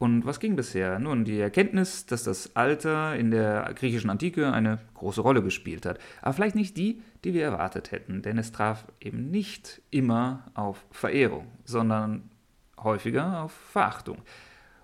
Und 0.00 0.24
was 0.24 0.40
ging 0.40 0.56
bisher? 0.56 0.98
Nun, 0.98 1.26
die 1.26 1.38
Erkenntnis, 1.38 2.06
dass 2.06 2.24
das 2.24 2.56
Alter 2.56 3.14
in 3.16 3.30
der 3.30 3.70
griechischen 3.74 4.08
Antike 4.08 4.50
eine 4.50 4.78
große 4.94 5.20
Rolle 5.20 5.42
gespielt 5.42 5.84
hat. 5.84 5.98
Aber 6.22 6.32
vielleicht 6.32 6.54
nicht 6.54 6.78
die, 6.78 7.02
die 7.22 7.34
wir 7.34 7.44
erwartet 7.44 7.92
hätten, 7.92 8.22
denn 8.22 8.38
es 8.38 8.50
traf 8.50 8.86
eben 8.98 9.30
nicht 9.30 9.82
immer 9.90 10.44
auf 10.54 10.86
Verehrung, 10.90 11.48
sondern 11.66 12.30
häufiger 12.82 13.42
auf 13.42 13.52
Verachtung. 13.52 14.16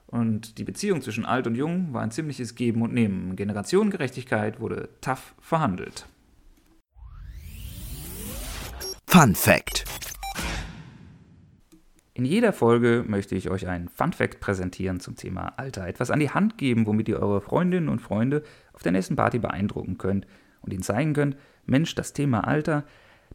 Und 0.06 0.58
die 0.58 0.64
Beziehung 0.64 1.00
zwischen 1.00 1.24
Alt 1.24 1.46
und 1.46 1.54
Jung 1.54 1.94
war 1.94 2.02
ein 2.02 2.10
ziemliches 2.10 2.54
Geben 2.54 2.82
und 2.82 2.92
Nehmen. 2.92 3.36
Generationengerechtigkeit 3.36 4.60
wurde 4.60 4.90
tough 5.00 5.34
verhandelt. 5.40 6.06
Fun 9.06 9.34
Fact 9.34 9.86
in 12.16 12.24
jeder 12.24 12.54
Folge 12.54 13.04
möchte 13.06 13.34
ich 13.34 13.50
euch 13.50 13.66
einen 13.66 13.90
Fun 13.90 14.14
Fact 14.14 14.40
präsentieren 14.40 15.00
zum 15.00 15.16
Thema 15.16 15.52
Alter. 15.58 15.86
Etwas 15.86 16.10
an 16.10 16.18
die 16.18 16.30
Hand 16.30 16.56
geben, 16.56 16.86
womit 16.86 17.10
ihr 17.10 17.20
eure 17.20 17.42
Freundinnen 17.42 17.90
und 17.90 18.00
Freunde 18.00 18.42
auf 18.72 18.82
der 18.82 18.92
nächsten 18.92 19.16
Party 19.16 19.38
beeindrucken 19.38 19.98
könnt 19.98 20.26
und 20.62 20.72
ihnen 20.72 20.82
zeigen 20.82 21.12
könnt, 21.12 21.36
Mensch, 21.66 21.94
das 21.94 22.14
Thema 22.14 22.48
Alter, 22.48 22.84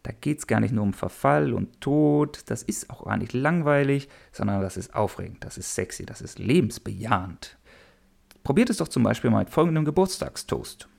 da 0.01 0.11
geht 0.11 0.39
es 0.39 0.47
gar 0.47 0.59
nicht 0.59 0.73
nur 0.73 0.83
um 0.83 0.93
Verfall 0.93 1.53
und 1.53 1.79
Tod, 1.79 2.41
das 2.47 2.63
ist 2.63 2.89
auch 2.89 3.05
gar 3.05 3.17
nicht 3.17 3.33
langweilig, 3.33 4.09
sondern 4.31 4.61
das 4.61 4.77
ist 4.77 4.95
aufregend, 4.95 5.45
das 5.45 5.59
ist 5.59 5.75
sexy, 5.75 6.07
das 6.07 6.19
ist 6.19 6.39
lebensbejahend. 6.39 7.59
Probiert 8.43 8.71
es 8.71 8.77
doch 8.77 8.88
zum 8.88 9.03
Beispiel 9.03 9.29
mal 9.29 9.39
mit 9.39 9.51
folgendem 9.51 9.85
Geburtstagstoast. 9.85 10.89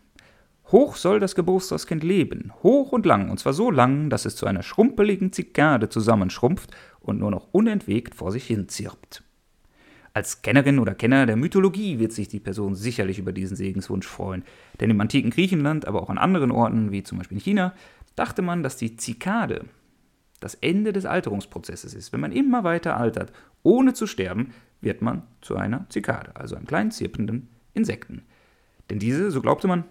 Hoch 0.73 0.97
soll 0.97 1.21
das 1.21 1.35
Geburtstagskind 1.35 2.03
leben, 2.03 2.51
hoch 2.63 2.93
und 2.93 3.05
lang, 3.05 3.29
und 3.29 3.39
zwar 3.39 3.53
so 3.53 3.71
lang, 3.71 4.09
dass 4.09 4.25
es 4.25 4.37
zu 4.37 4.47
einer 4.47 4.63
schrumpeligen 4.63 5.31
Zikade 5.31 5.91
zusammenschrumpft 5.91 6.71
und 7.01 7.19
nur 7.19 7.31
noch 7.31 7.49
unentwegt 7.53 8.15
vor 8.15 8.33
sich 8.33 8.47
hin 8.47 8.69
zirpt. 8.69 9.23
Als 10.15 10.41
Kennerin 10.41 10.79
oder 10.79 10.95
Kenner 10.95 11.27
der 11.27 11.37
Mythologie 11.37 11.99
wird 11.99 12.13
sich 12.13 12.29
die 12.29 12.41
Person 12.41 12.75
sicherlich 12.75 13.19
über 13.19 13.33
diesen 13.33 13.57
Segenswunsch 13.57 14.07
freuen, 14.07 14.45
denn 14.81 14.89
im 14.89 15.01
antiken 15.01 15.31
Griechenland, 15.31 15.87
aber 15.87 16.03
auch 16.03 16.11
an 16.11 16.19
anderen 16.19 16.51
Orten, 16.51 16.91
wie 16.91 17.03
zum 17.03 17.19
Beispiel 17.19 17.37
in 17.37 17.45
China, 17.45 17.75
dachte 18.17 18.41
man, 18.41 18.63
dass 18.63 18.79
die 18.79 18.97
Zikade 18.97 19.67
das 20.41 20.55
Ende 20.55 20.93
des 20.95 21.05
Alterungsprozesses 21.05 21.95
ist. 21.95 22.13
Wenn 22.13 22.21
man 22.21 22.33
immer 22.33 22.65
weiter 22.65 22.97
altert, 22.97 23.33
ohne 23.63 23.93
zu 23.93 24.07
sterben, 24.07 24.53
wird 24.81 25.03
man 25.03 25.23
zu 25.41 25.57
einer 25.57 25.87
Zikade, 25.91 26.35
also 26.35 26.57
einem 26.57 26.67
kleinen 26.67 26.91
zirpenden 26.91 27.49
Insekten. 27.75 28.23
Denn 28.91 28.99
diese, 28.99 29.31
so 29.31 29.41
glaubte 29.41 29.69
man, 29.69 29.85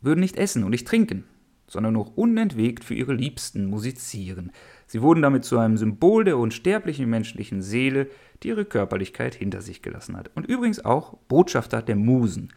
würden 0.00 0.20
nicht 0.20 0.36
essen 0.36 0.64
und 0.64 0.70
nicht 0.70 0.86
trinken, 0.86 1.24
sondern 1.66 1.94
nur 1.94 2.16
unentwegt 2.18 2.84
für 2.84 2.94
ihre 2.94 3.14
Liebsten 3.14 3.66
musizieren. 3.66 4.52
Sie 4.86 5.02
wurden 5.02 5.22
damit 5.22 5.44
zu 5.44 5.58
einem 5.58 5.76
Symbol 5.76 6.24
der 6.24 6.38
unsterblichen 6.38 7.08
menschlichen 7.08 7.62
Seele, 7.62 8.08
die 8.42 8.48
ihre 8.48 8.64
Körperlichkeit 8.64 9.34
hinter 9.34 9.60
sich 9.60 9.82
gelassen 9.82 10.16
hat. 10.16 10.30
Und 10.34 10.46
übrigens 10.46 10.84
auch 10.84 11.16
Botschafter 11.28 11.82
der 11.82 11.96
Musen. 11.96 12.52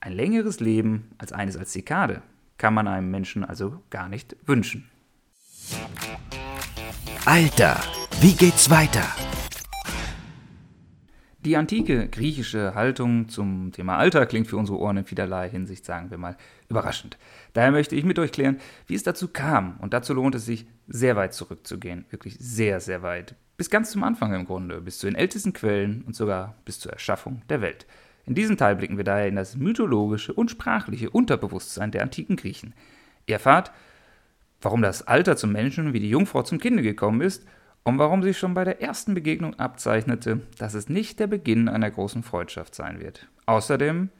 Ein 0.00 0.12
längeres 0.12 0.60
Leben 0.60 1.10
als 1.18 1.32
eines 1.32 1.56
als 1.56 1.70
Zikade 1.70 2.22
kann 2.58 2.74
man 2.74 2.86
einem 2.86 3.10
Menschen 3.10 3.44
also 3.44 3.82
gar 3.90 4.08
nicht 4.08 4.36
wünschen. 4.46 4.88
Alter, 7.24 7.80
wie 8.20 8.34
geht's 8.34 8.68
weiter? 8.70 9.04
Die 11.44 11.56
antike 11.56 12.08
griechische 12.08 12.76
Haltung 12.76 13.28
zum 13.28 13.72
Thema 13.72 13.96
Alter 13.96 14.26
klingt 14.26 14.46
für 14.46 14.56
unsere 14.56 14.78
Ohren 14.78 14.98
in 14.98 15.04
vielerlei 15.04 15.50
Hinsicht, 15.50 15.84
sagen 15.84 16.08
wir 16.10 16.18
mal, 16.18 16.36
überraschend. 16.68 17.18
Daher 17.52 17.72
möchte 17.72 17.96
ich 17.96 18.04
mit 18.04 18.20
euch 18.20 18.30
klären, 18.30 18.58
wie 18.86 18.94
es 18.94 19.02
dazu 19.02 19.26
kam. 19.26 19.76
Und 19.80 19.92
dazu 19.92 20.14
lohnt 20.14 20.36
es 20.36 20.46
sich, 20.46 20.66
sehr 20.86 21.16
weit 21.16 21.34
zurückzugehen. 21.34 22.04
Wirklich 22.10 22.36
sehr, 22.38 22.78
sehr 22.78 23.02
weit. 23.02 23.34
Bis 23.56 23.70
ganz 23.70 23.90
zum 23.90 24.04
Anfang 24.04 24.32
im 24.34 24.44
Grunde, 24.44 24.80
bis 24.80 24.98
zu 24.98 25.06
den 25.06 25.16
ältesten 25.16 25.52
Quellen 25.52 26.02
und 26.06 26.14
sogar 26.14 26.54
bis 26.64 26.78
zur 26.78 26.92
Erschaffung 26.92 27.42
der 27.48 27.60
Welt. 27.60 27.86
In 28.24 28.36
diesem 28.36 28.56
Teil 28.56 28.76
blicken 28.76 28.96
wir 28.96 29.04
daher 29.04 29.26
in 29.26 29.34
das 29.34 29.56
mythologische 29.56 30.32
und 30.32 30.48
sprachliche 30.48 31.10
Unterbewusstsein 31.10 31.90
der 31.90 32.02
antiken 32.02 32.36
Griechen. 32.36 32.72
Ihr 33.26 33.34
erfahrt, 33.34 33.72
warum 34.60 34.80
das 34.80 35.08
Alter 35.08 35.36
zum 35.36 35.50
Menschen 35.50 35.92
wie 35.92 36.00
die 36.00 36.10
Jungfrau 36.10 36.42
zum 36.42 36.60
Kinde 36.60 36.84
gekommen 36.84 37.20
ist 37.20 37.44
und 37.84 37.98
warum 37.98 38.22
sich 38.22 38.38
schon 38.38 38.54
bei 38.54 38.64
der 38.64 38.80
ersten 38.80 39.14
Begegnung 39.14 39.58
abzeichnete, 39.58 40.40
dass 40.58 40.74
es 40.74 40.88
nicht 40.88 41.18
der 41.18 41.26
Beginn 41.26 41.68
einer 41.68 41.90
großen 41.90 42.22
Freundschaft 42.22 42.74
sein 42.74 43.00
wird. 43.00 43.28
Außerdem 43.46 44.10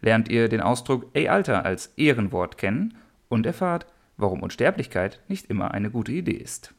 lernt 0.00 0.28
ihr 0.28 0.48
den 0.48 0.60
Ausdruck 0.60 1.06
Ey 1.12 1.28
Alter 1.28 1.64
als 1.64 1.92
Ehrenwort 1.96 2.56
kennen 2.56 2.96
und 3.28 3.46
erfahrt, 3.46 3.86
warum 4.16 4.42
Unsterblichkeit 4.42 5.20
nicht 5.28 5.50
immer 5.50 5.72
eine 5.72 5.90
gute 5.90 6.12
Idee 6.12 6.32
ist. 6.32 6.74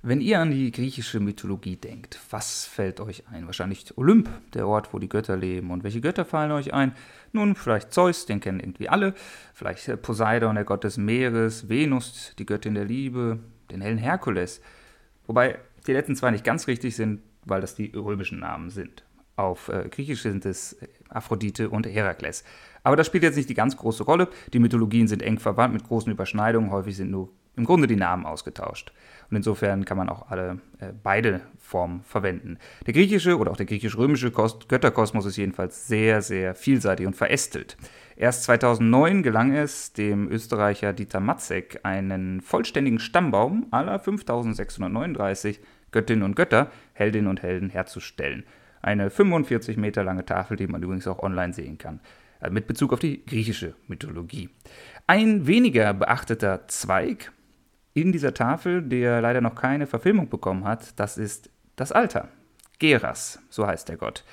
Wenn 0.00 0.20
ihr 0.20 0.38
an 0.38 0.52
die 0.52 0.70
griechische 0.70 1.18
Mythologie 1.18 1.76
denkt, 1.76 2.20
was 2.30 2.66
fällt 2.66 3.00
euch 3.00 3.24
ein? 3.32 3.46
Wahrscheinlich 3.46 3.98
Olymp, 3.98 4.28
der 4.54 4.68
Ort, 4.68 4.94
wo 4.94 5.00
die 5.00 5.08
Götter 5.08 5.36
leben. 5.36 5.72
Und 5.72 5.82
welche 5.82 6.00
Götter 6.00 6.24
fallen 6.24 6.52
euch 6.52 6.72
ein? 6.72 6.94
Nun, 7.32 7.56
vielleicht 7.56 7.92
Zeus, 7.92 8.24
den 8.24 8.38
kennen 8.38 8.60
irgendwie 8.60 8.88
alle. 8.88 9.14
Vielleicht 9.54 10.00
Poseidon, 10.02 10.54
der 10.54 10.64
Gott 10.64 10.84
des 10.84 10.98
Meeres. 10.98 11.68
Venus, 11.68 12.32
die 12.38 12.46
Göttin 12.46 12.74
der 12.74 12.84
Liebe. 12.84 13.40
Den 13.72 13.80
hellen 13.80 13.98
Herkules. 13.98 14.60
Wobei 15.26 15.58
die 15.88 15.92
letzten 15.92 16.14
zwei 16.14 16.30
nicht 16.30 16.44
ganz 16.44 16.68
richtig 16.68 16.94
sind, 16.94 17.20
weil 17.44 17.60
das 17.60 17.74
die 17.74 17.92
römischen 17.94 18.38
Namen 18.38 18.70
sind. 18.70 19.04
Auf 19.34 19.68
äh, 19.68 19.88
Griechisch 19.88 20.22
sind 20.22 20.46
es 20.46 20.78
Aphrodite 21.08 21.70
und 21.70 21.86
Herakles. 21.86 22.44
Aber 22.84 22.96
das 22.96 23.06
spielt 23.06 23.24
jetzt 23.24 23.36
nicht 23.36 23.48
die 23.48 23.54
ganz 23.54 23.76
große 23.76 24.04
Rolle. 24.04 24.28
Die 24.52 24.58
Mythologien 24.60 25.08
sind 25.08 25.22
eng 25.22 25.38
verwandt 25.38 25.74
mit 25.74 25.84
großen 25.84 26.10
Überschneidungen. 26.10 26.70
Häufig 26.70 26.96
sind 26.96 27.10
nur 27.10 27.30
im 27.58 27.64
Grunde 27.64 27.86
die 27.86 27.96
Namen 27.96 28.24
ausgetauscht. 28.24 28.92
Und 29.30 29.36
insofern 29.36 29.84
kann 29.84 29.98
man 29.98 30.08
auch 30.08 30.30
alle 30.30 30.60
äh, 30.78 30.92
beide 31.02 31.42
Formen 31.58 32.02
verwenden. 32.02 32.58
Der 32.86 32.94
griechische 32.94 33.36
oder 33.36 33.50
auch 33.50 33.56
der 33.56 33.66
griechisch-römische 33.66 34.30
Götterkosmos 34.30 35.26
ist 35.26 35.36
jedenfalls 35.36 35.86
sehr, 35.86 36.22
sehr 36.22 36.54
vielseitig 36.54 37.06
und 37.06 37.14
verästelt. 37.14 37.76
Erst 38.16 38.44
2009 38.44 39.22
gelang 39.22 39.52
es 39.54 39.92
dem 39.92 40.30
Österreicher 40.30 40.92
Dieter 40.92 41.20
Matzek, 41.20 41.80
einen 41.82 42.40
vollständigen 42.40 42.98
Stammbaum 42.98 43.66
aller 43.70 43.98
5639 43.98 45.60
Göttinnen 45.90 46.24
und 46.24 46.36
Götter, 46.36 46.70
Heldinnen 46.94 47.28
und 47.28 47.42
Helden 47.42 47.70
herzustellen. 47.70 48.44
Eine 48.80 49.10
45 49.10 49.76
Meter 49.76 50.04
lange 50.04 50.24
Tafel, 50.24 50.56
die 50.56 50.66
man 50.66 50.82
übrigens 50.82 51.06
auch 51.06 51.20
online 51.20 51.52
sehen 51.52 51.78
kann, 51.78 52.00
äh, 52.40 52.50
mit 52.50 52.66
Bezug 52.66 52.92
auf 52.92 53.00
die 53.00 53.24
griechische 53.24 53.74
Mythologie. 53.88 54.48
Ein 55.06 55.46
weniger 55.46 55.94
beachteter 55.94 56.66
Zweig 56.68 57.32
in 58.00 58.12
dieser 58.12 58.34
Tafel, 58.34 58.82
der 58.82 59.20
leider 59.20 59.40
noch 59.40 59.54
keine 59.54 59.86
Verfilmung 59.86 60.28
bekommen 60.28 60.64
hat, 60.64 60.98
das 60.98 61.18
ist 61.18 61.50
das 61.76 61.92
Alter. 61.92 62.28
Geras, 62.78 63.40
so 63.50 63.66
heißt 63.66 63.88
der 63.88 63.96
Gott. 63.96 64.24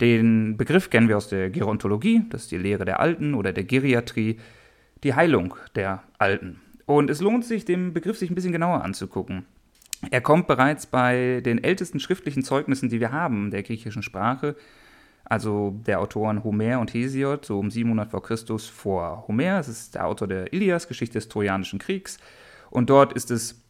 Den 0.00 0.56
Begriff 0.56 0.90
kennen 0.90 1.08
wir 1.08 1.16
aus 1.16 1.28
der 1.28 1.50
Gerontologie, 1.50 2.24
das 2.30 2.42
ist 2.42 2.52
die 2.52 2.58
Lehre 2.58 2.84
der 2.84 3.00
Alten, 3.00 3.34
oder 3.34 3.52
der 3.52 3.64
Geriatrie, 3.64 4.38
die 5.04 5.14
Heilung 5.14 5.54
der 5.74 6.02
Alten. 6.18 6.60
Und 6.86 7.10
es 7.10 7.20
lohnt 7.20 7.44
sich, 7.44 7.64
den 7.64 7.94
Begriff 7.94 8.18
sich 8.18 8.30
ein 8.30 8.34
bisschen 8.34 8.52
genauer 8.52 8.82
anzugucken. 8.82 9.46
Er 10.10 10.20
kommt 10.20 10.46
bereits 10.46 10.86
bei 10.86 11.40
den 11.44 11.62
ältesten 11.62 12.00
schriftlichen 12.00 12.42
Zeugnissen, 12.42 12.88
die 12.88 13.00
wir 13.00 13.12
haben, 13.12 13.50
der 13.50 13.62
griechischen 13.62 14.02
Sprache, 14.02 14.56
also 15.24 15.80
der 15.86 16.00
Autoren 16.00 16.44
Homer 16.44 16.80
und 16.80 16.92
Hesiod, 16.92 17.46
so 17.46 17.58
um 17.58 17.70
700 17.70 18.10
v. 18.10 18.20
Chr. 18.20 18.58
vor. 18.58 19.24
Homer, 19.26 19.56
das 19.56 19.68
ist 19.68 19.94
der 19.94 20.06
Autor 20.06 20.28
der 20.28 20.52
Ilias, 20.52 20.88
Geschichte 20.88 21.14
des 21.14 21.28
Trojanischen 21.28 21.78
Kriegs, 21.78 22.18
und 22.74 22.90
dort 22.90 23.12
ist 23.12 23.30
es 23.30 23.64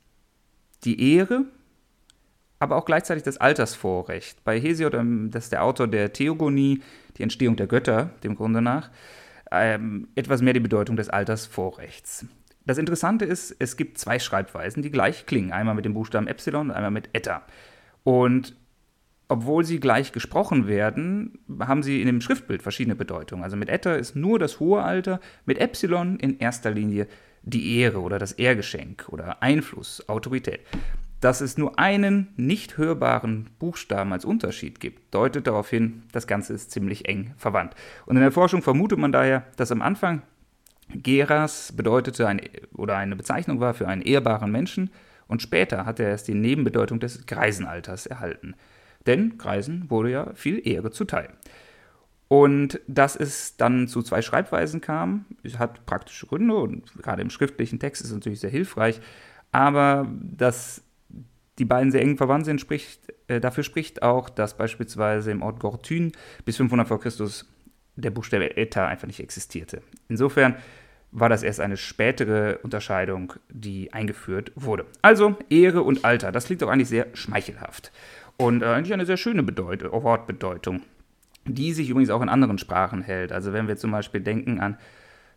die 0.83 1.15
Ehre, 1.15 1.45
aber 2.59 2.77
auch 2.77 2.87
gleichzeitig 2.87 3.23
das 3.23 3.37
Altersvorrecht. 3.37 4.43
Bei 4.45 4.59
Hesiod, 4.59 4.95
ähm, 4.95 5.31
das 5.31 5.45
ist 5.45 5.53
der 5.53 5.63
Autor 5.63 5.87
der 5.89 6.13
Theogonie, 6.13 6.83
die 7.19 7.23
Entstehung 7.23 7.57
der 7.57 7.67
Götter, 7.67 8.11
dem 8.25 8.35
Grunde 8.35 8.63
nach, 8.63 8.91
ähm, 9.53 10.09
etwas 10.15 10.41
mehr 10.41 10.55
die 10.55 10.61
Bedeutung 10.61 10.97
des 10.97 11.11
Altersvorrechts. 11.11 12.27
Das 12.65 12.79
Interessante 12.79 13.27
ist, 13.27 13.55
es 13.59 13.77
gibt 13.77 13.99
zwei 13.99 14.19
Schreibweisen, 14.19 14.83
die 14.83 14.91
gleich 14.91 15.27
klingen. 15.27 15.53
Einmal 15.53 15.75
mit 15.75 15.85
dem 15.85 15.93
Buchstaben 15.93 16.27
Epsilon 16.27 16.71
und 16.71 16.75
einmal 16.75 16.91
mit 16.91 17.11
Eta. 17.13 17.43
Und 18.05 18.57
obwohl 19.29 19.65
sie 19.65 19.81
gleich 19.81 20.13
gesprochen 20.13 20.67
werden, 20.67 21.39
haben 21.61 21.83
sie 21.83 22.01
in 22.01 22.07
dem 22.07 22.23
Schriftbild 22.23 22.63
verschiedene 22.63 22.97
Bedeutungen. 22.97 23.45
Also 23.45 23.59
mit 23.59 23.69
Eta 23.69 23.97
ist 23.97 24.17
nur 24.17 24.39
das 24.39 24.61
hohe 24.61 24.83
Alter, 24.83 25.21
mit 25.45 25.59
Epsilon 25.59 26.19
in 26.19 26.39
erster 26.39 26.71
Linie 26.71 27.07
die 27.45 27.79
Ehre 27.79 28.01
oder 28.01 28.19
das 28.19 28.33
Ehrgeschenk 28.33 29.07
oder 29.09 29.43
Einfluss, 29.43 30.09
Autorität. 30.09 30.61
Dass 31.21 31.41
es 31.41 31.57
nur 31.57 31.79
einen 31.79 32.29
nicht 32.37 32.77
hörbaren 32.77 33.49
Buchstaben 33.59 34.13
als 34.13 34.25
Unterschied 34.25 34.81
gibt, 34.81 35.15
deutet 35.15 35.47
darauf 35.47 35.71
hin, 35.71 36.03
das 36.13 36.27
Ganze 36.27 36.53
ist 36.53 36.71
ziemlich 36.71 37.09
eng 37.09 37.33
verwandt. 37.39 37.75
Und 38.05 38.17
in 38.17 38.23
der 38.23 38.33
Forschung 38.33 38.61
vermutet 38.61 38.99
man 38.99 39.13
daher, 39.13 39.45
dass 39.57 39.73
am 39.73 39.81
Anfang 39.81 40.23
Geras 40.91 41.73
bedeutete 41.73 42.29
ein, 42.29 42.43
oder 42.75 42.97
eine 42.97 43.17
Bezeichnung 43.17 43.61
war 43.61 43.73
für 43.73 43.89
einen 43.89 44.03
ehrbaren 44.03 44.53
Menschen 44.53 44.91
und 45.27 45.41
später 45.41 45.87
hat 45.87 45.99
er 45.99 46.09
erst 46.09 46.29
die 46.29 46.35
Nebenbedeutung 46.35 47.01
des 47.01 47.27
Greisenalters 47.27 48.07
erhalten. 48.07 48.55
Denn 49.07 49.39
Greisen 49.39 49.91
wurde 49.91 50.11
ja 50.11 50.35
viel 50.35 50.67
Ehre 50.67 50.91
zuteil. 50.91 51.29
Und 52.35 52.81
dass 52.88 53.14
es 53.14 53.57
dann 53.59 53.87
zu 53.87 54.03
zwei 54.03 54.21
Schreibweisen 54.21 54.81
kam, 54.81 55.25
hat 55.57 55.87
praktische 55.87 56.26
Gründe 56.26 56.57
und 56.57 56.93
gerade 57.00 57.23
im 57.23 57.31
schriftlichen 57.31 57.79
Text 57.79 58.03
ist 58.03 58.09
es 58.09 58.14
natürlich 58.14 58.41
sehr 58.41 58.50
hilfreich. 58.50 59.00
Aber 59.53 60.09
dass 60.20 60.83
die 61.61 61.64
beiden 61.64 61.92
sehr 61.92 62.03
eng 62.03 62.16
verwandt 62.16 62.47
sind, 62.47 62.61
spricht, 62.61 63.12
äh, 63.29 63.38
dafür 63.38 63.62
spricht 63.62 64.03
auch, 64.03 64.29
dass 64.29 64.57
beispielsweise 64.57 65.31
im 65.31 65.42
Ort 65.42 65.61
Gortyn 65.61 66.11
bis 66.44 66.57
500 66.57 66.88
v. 66.88 66.99
Chr. 66.99 67.12
der 67.94 68.11
Buchstabe 68.11 68.57
Eta 68.57 68.88
einfach 68.88 69.07
nicht 69.07 69.20
existierte. 69.20 69.83
Insofern 70.09 70.57
war 71.12 71.29
das 71.29 71.44
erst 71.44 71.61
eine 71.61 71.77
spätere 71.77 72.59
Unterscheidung, 72.64 73.35
die 73.49 73.92
eingeführt 73.92 74.51
wurde. 74.57 74.87
Also 75.03 75.37
Ehre 75.51 75.83
und 75.83 76.05
Alter, 76.05 76.33
das 76.33 76.47
klingt 76.47 76.62
doch 76.62 76.68
eigentlich 76.68 76.88
sehr 76.88 77.07
schmeichelhaft 77.14 77.92
und 78.38 78.64
äh, 78.64 78.66
eigentlich 78.66 78.92
eine 78.92 79.07
sehr 79.07 79.18
schöne 79.18 79.44
Bedeut 79.44 79.85
Wortbedeutung 79.85 80.83
die 81.46 81.72
sich 81.72 81.90
übrigens 81.90 82.11
auch 82.11 82.22
in 82.22 82.28
anderen 82.28 82.59
Sprachen 82.59 83.02
hält. 83.02 83.33
Also 83.33 83.52
wenn 83.52 83.68
wir 83.68 83.76
zum 83.76 83.90
Beispiel 83.90 84.20
denken 84.20 84.61
an 84.61 84.76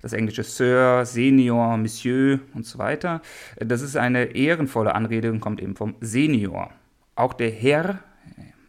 das 0.01 0.13
englische 0.13 0.43
Sir, 0.43 1.05
Senior, 1.05 1.77
Monsieur 1.77 2.39
und 2.53 2.65
so 2.65 2.77
weiter, 2.77 3.21
das 3.59 3.81
ist 3.81 3.97
eine 3.97 4.35
ehrenvolle 4.35 4.93
Anrede 4.95 5.31
und 5.31 5.39
kommt 5.39 5.61
eben 5.61 5.75
vom 5.75 5.95
Senior. 6.01 6.71
Auch 7.15 7.33
der 7.33 7.49
Herr 7.49 7.99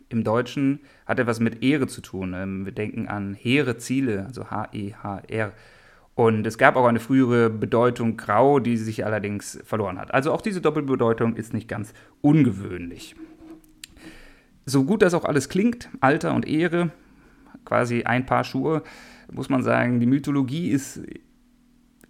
im 0.09 0.25
Deutschen 0.25 0.81
hat 1.07 1.19
etwas 1.19 1.41
mit 1.41 1.63
Ehre 1.63 1.87
zu 1.87 2.01
tun. 2.01 2.35
Ähm, 2.35 2.65
wir 2.65 2.73
denken 2.73 3.09
an 3.09 3.35
hehre 3.35 3.77
Ziele, 3.77 4.25
also 4.27 4.51
H-E-H-R. 4.51 5.53
Und 6.15 6.47
es 6.47 6.59
gab 6.59 6.77
auch 6.77 6.87
eine 6.87 6.99
frühere 6.99 7.49
Bedeutung 7.49 8.17
grau, 8.17 8.59
die 8.59 8.77
sich 8.77 9.05
allerdings 9.05 9.61
verloren 9.65 9.99
hat. 9.99 10.13
Also 10.13 10.33
auch 10.33 10.41
diese 10.41 10.61
Doppelbedeutung 10.61 11.37
ist 11.37 11.55
nicht 11.55 11.69
ganz 11.69 11.95
ungewöhnlich. 12.23 13.15
So 14.67 14.85
gut 14.85 15.03
das 15.03 15.15
auch 15.15 15.25
alles 15.25 15.49
klingt, 15.49 15.89
Alter 16.01 16.35
und 16.35 16.47
Ehre, 16.47 16.91
quasi 17.69 18.03
ein 18.05 18.25
Paar 18.25 18.45
Schuhe, 18.45 18.83
muss 19.31 19.51
man 19.51 19.63
sagen, 19.63 20.01
die 20.01 20.07
Mythologie 20.07 20.71
ist 20.71 21.03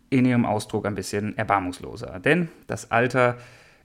in 0.08 0.24
ihrem 0.24 0.46
Ausdruck 0.46 0.86
ein 0.86 0.94
bisschen 0.94 1.36
erbarmungsloser. 1.36 2.20
Denn 2.20 2.48
das 2.68 2.92
Alter 2.92 3.36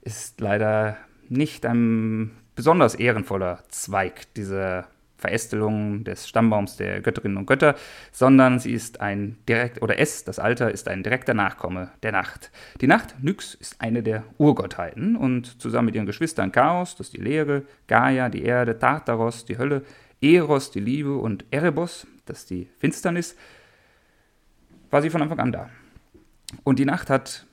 ist 0.02 0.40
leider 0.40 0.96
nicht 1.28 1.66
ein 1.66 2.30
besonders 2.54 2.94
ehrenvoller 2.94 3.58
Zweig 3.70 4.32
dieser 4.34 4.86
Verästelung 5.16 6.04
des 6.04 6.28
Stammbaums 6.28 6.76
der 6.76 7.00
Götterinnen 7.00 7.38
und 7.38 7.46
Götter, 7.46 7.74
sondern 8.12 8.58
sie 8.58 8.72
ist 8.72 9.00
ein 9.00 9.38
direkt, 9.48 9.80
oder 9.80 9.98
es, 9.98 10.24
das 10.24 10.38
Alter, 10.38 10.70
ist 10.70 10.86
ein 10.86 11.02
direkter 11.02 11.32
Nachkomme 11.34 11.90
der 12.02 12.12
Nacht. 12.12 12.50
Die 12.82 12.86
Nacht, 12.86 13.16
Nyx, 13.22 13.54
ist 13.54 13.80
eine 13.80 14.02
der 14.02 14.22
Urgottheiten 14.36 15.16
und 15.16 15.60
zusammen 15.60 15.86
mit 15.86 15.94
ihren 15.94 16.06
Geschwistern 16.06 16.52
Chaos, 16.52 16.94
das 16.96 17.06
ist 17.06 17.16
die 17.16 17.22
Leere, 17.22 17.62
Gaia, 17.88 18.28
die 18.28 18.42
Erde, 18.42 18.78
Tartaros, 18.78 19.46
die 19.46 19.56
Hölle, 19.56 19.82
Eros, 20.24 20.70
die 20.70 20.80
Liebe, 20.80 21.16
und 21.16 21.44
Erebos, 21.50 22.06
das 22.24 22.40
ist 22.40 22.50
die 22.50 22.68
Finsternis, 22.78 23.36
war 24.90 25.02
sie 25.02 25.10
von 25.10 25.22
Anfang 25.22 25.40
an 25.40 25.52
da. 25.52 25.70
Und 26.62 26.78
die 26.78 26.84
Nacht 26.84 27.10
hat, 27.10 27.46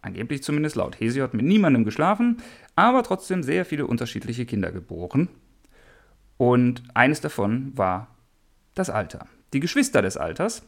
angeblich 0.00 0.42
zumindest 0.42 0.76
laut 0.76 0.98
Hesiod, 0.98 1.34
mit 1.34 1.44
niemandem 1.44 1.84
geschlafen, 1.84 2.38
aber 2.74 3.02
trotzdem 3.02 3.42
sehr 3.42 3.64
viele 3.64 3.86
unterschiedliche 3.86 4.46
Kinder 4.46 4.72
geboren. 4.72 5.28
Und 6.38 6.82
eines 6.94 7.20
davon 7.20 7.76
war 7.76 8.16
das 8.74 8.88
Alter. 8.88 9.26
Die 9.52 9.60
Geschwister 9.60 10.00
des 10.00 10.16
Alters 10.16 10.62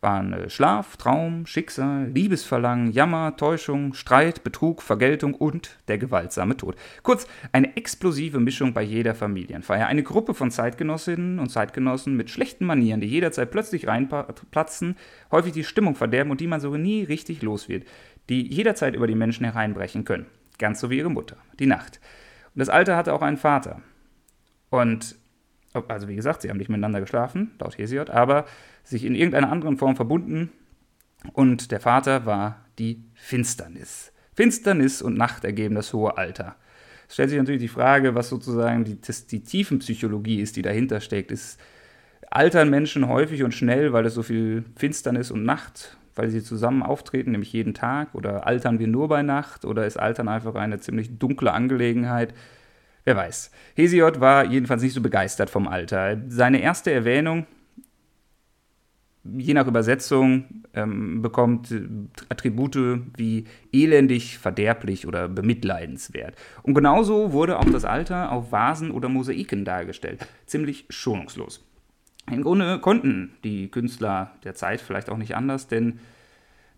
waren 0.00 0.32
äh, 0.32 0.50
Schlaf, 0.50 0.96
Traum, 0.96 1.46
Schicksal, 1.46 2.08
Liebesverlangen, 2.08 2.92
Jammer, 2.92 3.36
Täuschung, 3.36 3.94
Streit, 3.94 4.42
Betrug, 4.42 4.82
Vergeltung 4.82 5.34
und 5.34 5.78
der 5.88 5.98
gewaltsame 5.98 6.56
Tod. 6.56 6.76
Kurz, 7.02 7.26
eine 7.52 7.76
explosive 7.76 8.40
Mischung 8.40 8.72
bei 8.72 8.82
jeder 8.82 9.14
Familienfeier. 9.14 9.86
Eine 9.86 10.02
Gruppe 10.02 10.34
von 10.34 10.50
Zeitgenossinnen 10.50 11.38
und 11.38 11.50
Zeitgenossen 11.50 12.16
mit 12.16 12.30
schlechten 12.30 12.66
Manieren, 12.66 13.00
die 13.00 13.08
jederzeit 13.08 13.50
plötzlich 13.50 13.86
reinplatzen, 13.86 14.96
häufig 15.30 15.52
die 15.52 15.64
Stimmung 15.64 15.94
verderben 15.94 16.30
und 16.30 16.40
die 16.40 16.46
man 16.46 16.60
so 16.60 16.76
nie 16.76 17.04
richtig 17.04 17.42
los 17.42 17.68
wird, 17.68 17.84
die 18.28 18.46
jederzeit 18.46 18.94
über 18.94 19.06
die 19.06 19.14
Menschen 19.14 19.44
hereinbrechen 19.44 20.04
können. 20.04 20.26
Ganz 20.58 20.80
so 20.80 20.90
wie 20.90 20.98
ihre 20.98 21.10
Mutter, 21.10 21.36
die 21.58 21.66
Nacht. 21.66 22.00
Und 22.54 22.60
das 22.60 22.68
Alte 22.68 22.96
hatte 22.96 23.12
auch 23.12 23.22
einen 23.22 23.36
Vater. 23.36 23.80
Und 24.70 25.16
also 25.72 26.08
wie 26.08 26.16
gesagt, 26.16 26.42
sie 26.42 26.50
haben 26.50 26.56
nicht 26.56 26.68
miteinander 26.68 27.00
geschlafen, 27.00 27.52
laut 27.60 27.78
Hesiod, 27.78 28.10
aber 28.10 28.44
sich 28.82 29.04
in 29.04 29.14
irgendeiner 29.14 29.50
anderen 29.50 29.76
Form 29.76 29.96
verbunden. 29.96 30.50
Und 31.32 31.70
der 31.70 31.80
Vater 31.80 32.26
war 32.26 32.64
die 32.78 33.04
Finsternis. 33.14 34.12
Finsternis 34.34 35.02
und 35.02 35.16
Nacht 35.16 35.44
ergeben 35.44 35.74
das 35.74 35.92
hohe 35.92 36.16
Alter. 36.16 36.56
Es 37.06 37.14
stellt 37.14 37.30
sich 37.30 37.38
natürlich 37.38 37.60
die 37.60 37.68
Frage, 37.68 38.14
was 38.14 38.28
sozusagen 38.28 38.84
die, 38.84 38.98
die 39.30 39.40
Tiefenpsychologie 39.42 40.40
ist, 40.40 40.56
die 40.56 40.62
dahinter 40.62 41.00
steckt. 41.00 41.30
Ist, 41.30 41.60
altern 42.30 42.70
Menschen 42.70 43.08
häufig 43.08 43.42
und 43.42 43.52
schnell, 43.52 43.92
weil 43.92 44.06
es 44.06 44.14
so 44.14 44.22
viel 44.22 44.64
Finsternis 44.76 45.30
und 45.30 45.44
Nacht, 45.44 45.98
weil 46.14 46.30
sie 46.30 46.42
zusammen 46.42 46.82
auftreten, 46.82 47.32
nämlich 47.32 47.52
jeden 47.52 47.74
Tag? 47.74 48.14
Oder 48.14 48.46
altern 48.46 48.78
wir 48.78 48.86
nur 48.86 49.08
bei 49.08 49.22
Nacht? 49.22 49.64
Oder 49.64 49.86
ist 49.86 49.98
Altern 49.98 50.28
einfach 50.28 50.54
eine 50.54 50.80
ziemlich 50.80 51.18
dunkle 51.18 51.52
Angelegenheit? 51.52 52.32
Wer 53.10 53.16
weiß. 53.16 53.50
Hesiod 53.74 54.20
war 54.20 54.44
jedenfalls 54.44 54.82
nicht 54.82 54.94
so 54.94 55.00
begeistert 55.00 55.50
vom 55.50 55.66
Alter. 55.66 56.16
Seine 56.28 56.60
erste 56.60 56.92
Erwähnung, 56.92 57.44
je 59.24 59.52
nach 59.52 59.66
Übersetzung, 59.66 60.44
ähm, 60.74 61.20
bekommt 61.20 61.74
Attribute 62.28 63.00
wie 63.16 63.46
elendig, 63.72 64.38
verderblich 64.38 65.08
oder 65.08 65.26
bemitleidenswert. 65.26 66.36
Und 66.62 66.74
genauso 66.74 67.32
wurde 67.32 67.58
auch 67.58 67.68
das 67.68 67.84
Alter 67.84 68.30
auf 68.30 68.52
Vasen 68.52 68.92
oder 68.92 69.08
Mosaiken 69.08 69.64
dargestellt. 69.64 70.24
Ziemlich 70.46 70.86
schonungslos. 70.88 71.68
Im 72.30 72.42
Grunde 72.42 72.78
konnten 72.78 73.32
die 73.42 73.72
Künstler 73.72 74.36
der 74.44 74.54
Zeit 74.54 74.80
vielleicht 74.80 75.10
auch 75.10 75.18
nicht 75.18 75.34
anders, 75.34 75.66
denn, 75.66 75.98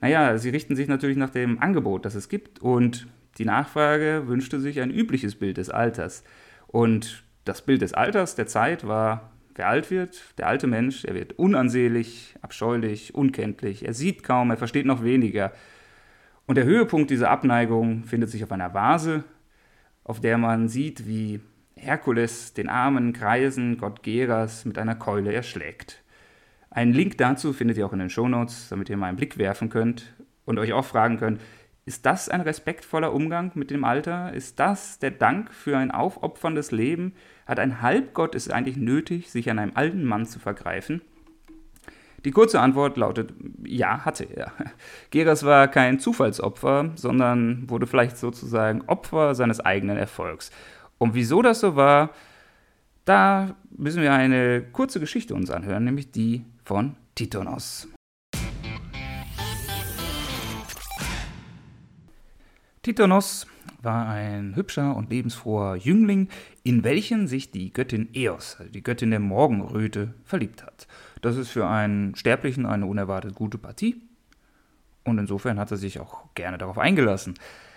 naja, 0.00 0.38
sie 0.38 0.48
richten 0.48 0.76
sich 0.76 0.88
natürlich 0.88 1.18
nach 1.18 1.28
dem 1.28 1.60
Angebot, 1.60 2.06
das 2.06 2.14
es 2.14 2.30
gibt 2.30 2.58
und 2.62 3.06
die 3.38 3.44
Nachfrage 3.44 4.24
wünschte 4.26 4.60
sich 4.60 4.80
ein 4.80 4.90
übliches 4.90 5.34
Bild 5.36 5.56
des 5.56 5.70
Alters. 5.70 6.24
Und 6.66 7.24
das 7.44 7.62
Bild 7.62 7.82
des 7.82 7.94
Alters 7.94 8.34
der 8.34 8.46
Zeit 8.46 8.86
war, 8.86 9.32
wer 9.54 9.68
alt 9.68 9.90
wird, 9.90 10.38
der 10.38 10.46
alte 10.46 10.66
Mensch, 10.66 11.04
er 11.04 11.14
wird 11.14 11.38
unansehlich, 11.38 12.36
abscheulich, 12.42 13.14
unkenntlich, 13.14 13.84
er 13.84 13.94
sieht 13.94 14.22
kaum, 14.22 14.50
er 14.50 14.56
versteht 14.56 14.86
noch 14.86 15.02
weniger. 15.02 15.52
Und 16.46 16.56
der 16.56 16.64
Höhepunkt 16.64 17.10
dieser 17.10 17.30
Abneigung 17.30 18.04
findet 18.04 18.30
sich 18.30 18.44
auf 18.44 18.52
einer 18.52 18.74
Vase, 18.74 19.24
auf 20.04 20.20
der 20.20 20.38
man 20.38 20.68
sieht, 20.68 21.06
wie 21.06 21.40
Herkules 21.76 22.54
den 22.54 22.68
armen, 22.68 23.12
greisen 23.12 23.78
Gott 23.78 24.02
Geras 24.02 24.64
mit 24.64 24.78
einer 24.78 24.94
Keule 24.94 25.32
erschlägt. 25.32 26.02
Einen 26.70 26.92
Link 26.92 27.18
dazu 27.18 27.52
findet 27.52 27.76
ihr 27.76 27.86
auch 27.86 27.92
in 27.92 27.98
den 27.98 28.10
Shownotes, 28.10 28.68
damit 28.70 28.88
ihr 28.88 28.96
mal 28.96 29.08
einen 29.08 29.16
Blick 29.16 29.38
werfen 29.38 29.68
könnt 29.68 30.14
und 30.44 30.58
euch 30.58 30.72
auch 30.72 30.84
fragen 30.84 31.18
könnt, 31.18 31.40
ist 31.84 32.06
das 32.06 32.28
ein 32.28 32.40
respektvoller 32.40 33.12
Umgang 33.12 33.50
mit 33.54 33.70
dem 33.70 33.84
Alter? 33.84 34.32
Ist 34.32 34.60
das 34.60 34.98
der 35.00 35.10
Dank 35.10 35.52
für 35.52 35.76
ein 35.76 35.90
aufopferndes 35.90 36.70
Leben? 36.70 37.14
Hat 37.46 37.58
ein 37.58 37.82
Halbgott 37.82 38.34
es 38.34 38.48
eigentlich 38.48 38.76
nötig, 38.76 39.30
sich 39.30 39.50
an 39.50 39.58
einem 39.58 39.72
alten 39.74 40.04
Mann 40.04 40.26
zu 40.26 40.38
vergreifen? 40.38 41.02
Die 42.24 42.30
kurze 42.30 42.60
Antwort 42.60 42.96
lautet, 42.96 43.34
ja, 43.64 44.04
hatte 44.04 44.24
er. 44.24 44.52
Geras 45.10 45.44
war 45.44 45.66
kein 45.66 45.98
Zufallsopfer, 45.98 46.92
sondern 46.94 47.68
wurde 47.68 47.88
vielleicht 47.88 48.16
sozusagen 48.16 48.82
Opfer 48.82 49.34
seines 49.34 49.58
eigenen 49.58 49.96
Erfolgs. 49.96 50.52
Und 50.98 51.14
wieso 51.14 51.42
das 51.42 51.58
so 51.58 51.74
war, 51.74 52.10
da 53.04 53.56
müssen 53.76 54.02
wir 54.02 54.12
eine 54.12 54.62
kurze 54.62 55.00
Geschichte 55.00 55.34
uns 55.34 55.50
anhören, 55.50 55.82
nämlich 55.82 56.12
die 56.12 56.44
von 56.64 56.94
Titonos. 57.16 57.88
Titonos 62.82 63.46
war 63.80 64.08
ein 64.08 64.56
hübscher 64.56 64.96
und 64.96 65.08
lebensfroher 65.08 65.76
Jüngling, 65.76 66.28
in 66.64 66.82
welchen 66.82 67.28
sich 67.28 67.52
die 67.52 67.72
Göttin 67.72 68.08
Eos, 68.12 68.56
also 68.58 68.72
die 68.72 68.82
Göttin 68.82 69.10
der 69.10 69.20
Morgenröte, 69.20 70.14
verliebt 70.24 70.64
hat. 70.64 70.88
Das 71.20 71.36
ist 71.36 71.50
für 71.50 71.68
einen 71.68 72.16
Sterblichen 72.16 72.66
eine 72.66 72.86
unerwartet 72.86 73.36
gute 73.36 73.56
Partie. 73.56 74.02
Und 75.04 75.18
insofern 75.18 75.60
hat 75.60 75.70
er 75.70 75.76
sich 75.76 76.00
auch 76.00 76.34
gerne 76.34 76.58
darauf 76.58 76.76
eingelassen. 76.76 77.34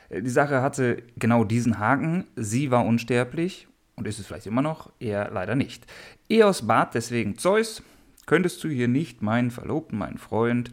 Die 0.09 0.27
Sache 0.27 0.63
hatte 0.63 1.03
genau 1.17 1.43
diesen 1.43 1.77
Haken. 1.77 2.25
Sie 2.35 2.71
war 2.71 2.83
unsterblich 2.83 3.67
und 3.95 4.07
ist 4.07 4.17
es 4.17 4.25
vielleicht 4.25 4.47
immer 4.47 4.63
noch, 4.63 4.91
er 4.99 5.29
leider 5.29 5.53
nicht. 5.53 5.85
Eos 6.29 6.65
bat 6.65 6.95
deswegen 6.95 7.37
Zeus, 7.37 7.83
könntest 8.25 8.63
du 8.63 8.69
hier 8.69 8.87
nicht 8.87 9.21
meinen 9.21 9.51
Verlobten, 9.51 9.99
meinen 9.99 10.17
Freund, 10.17 10.71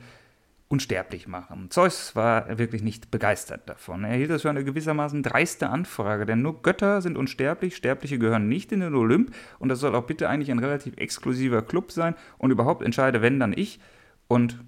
unsterblich 0.72 1.28
machen. 1.28 1.70
Zeus 1.70 2.16
war 2.16 2.56
wirklich 2.56 2.82
nicht 2.82 3.10
begeistert 3.10 3.68
davon. 3.68 4.04
Er 4.04 4.16
hielt 4.16 4.30
das 4.30 4.40
für 4.40 4.48
eine 4.48 4.64
gewissermaßen 4.64 5.22
dreiste 5.22 5.68
Anfrage, 5.68 6.24
denn 6.24 6.40
nur 6.40 6.62
Götter 6.62 7.02
sind 7.02 7.18
unsterblich, 7.18 7.76
Sterbliche 7.76 8.18
gehören 8.18 8.48
nicht 8.48 8.72
in 8.72 8.80
den 8.80 8.94
Olymp 8.94 9.34
und 9.58 9.68
das 9.68 9.80
soll 9.80 9.94
auch 9.94 10.06
bitte 10.06 10.30
eigentlich 10.30 10.50
ein 10.50 10.60
relativ 10.60 10.96
exklusiver 10.96 11.60
Club 11.60 11.92
sein 11.92 12.14
und 12.38 12.52
überhaupt 12.52 12.82
entscheide, 12.82 13.20
wenn 13.20 13.38
dann 13.38 13.52
ich 13.52 13.80
und 14.28 14.64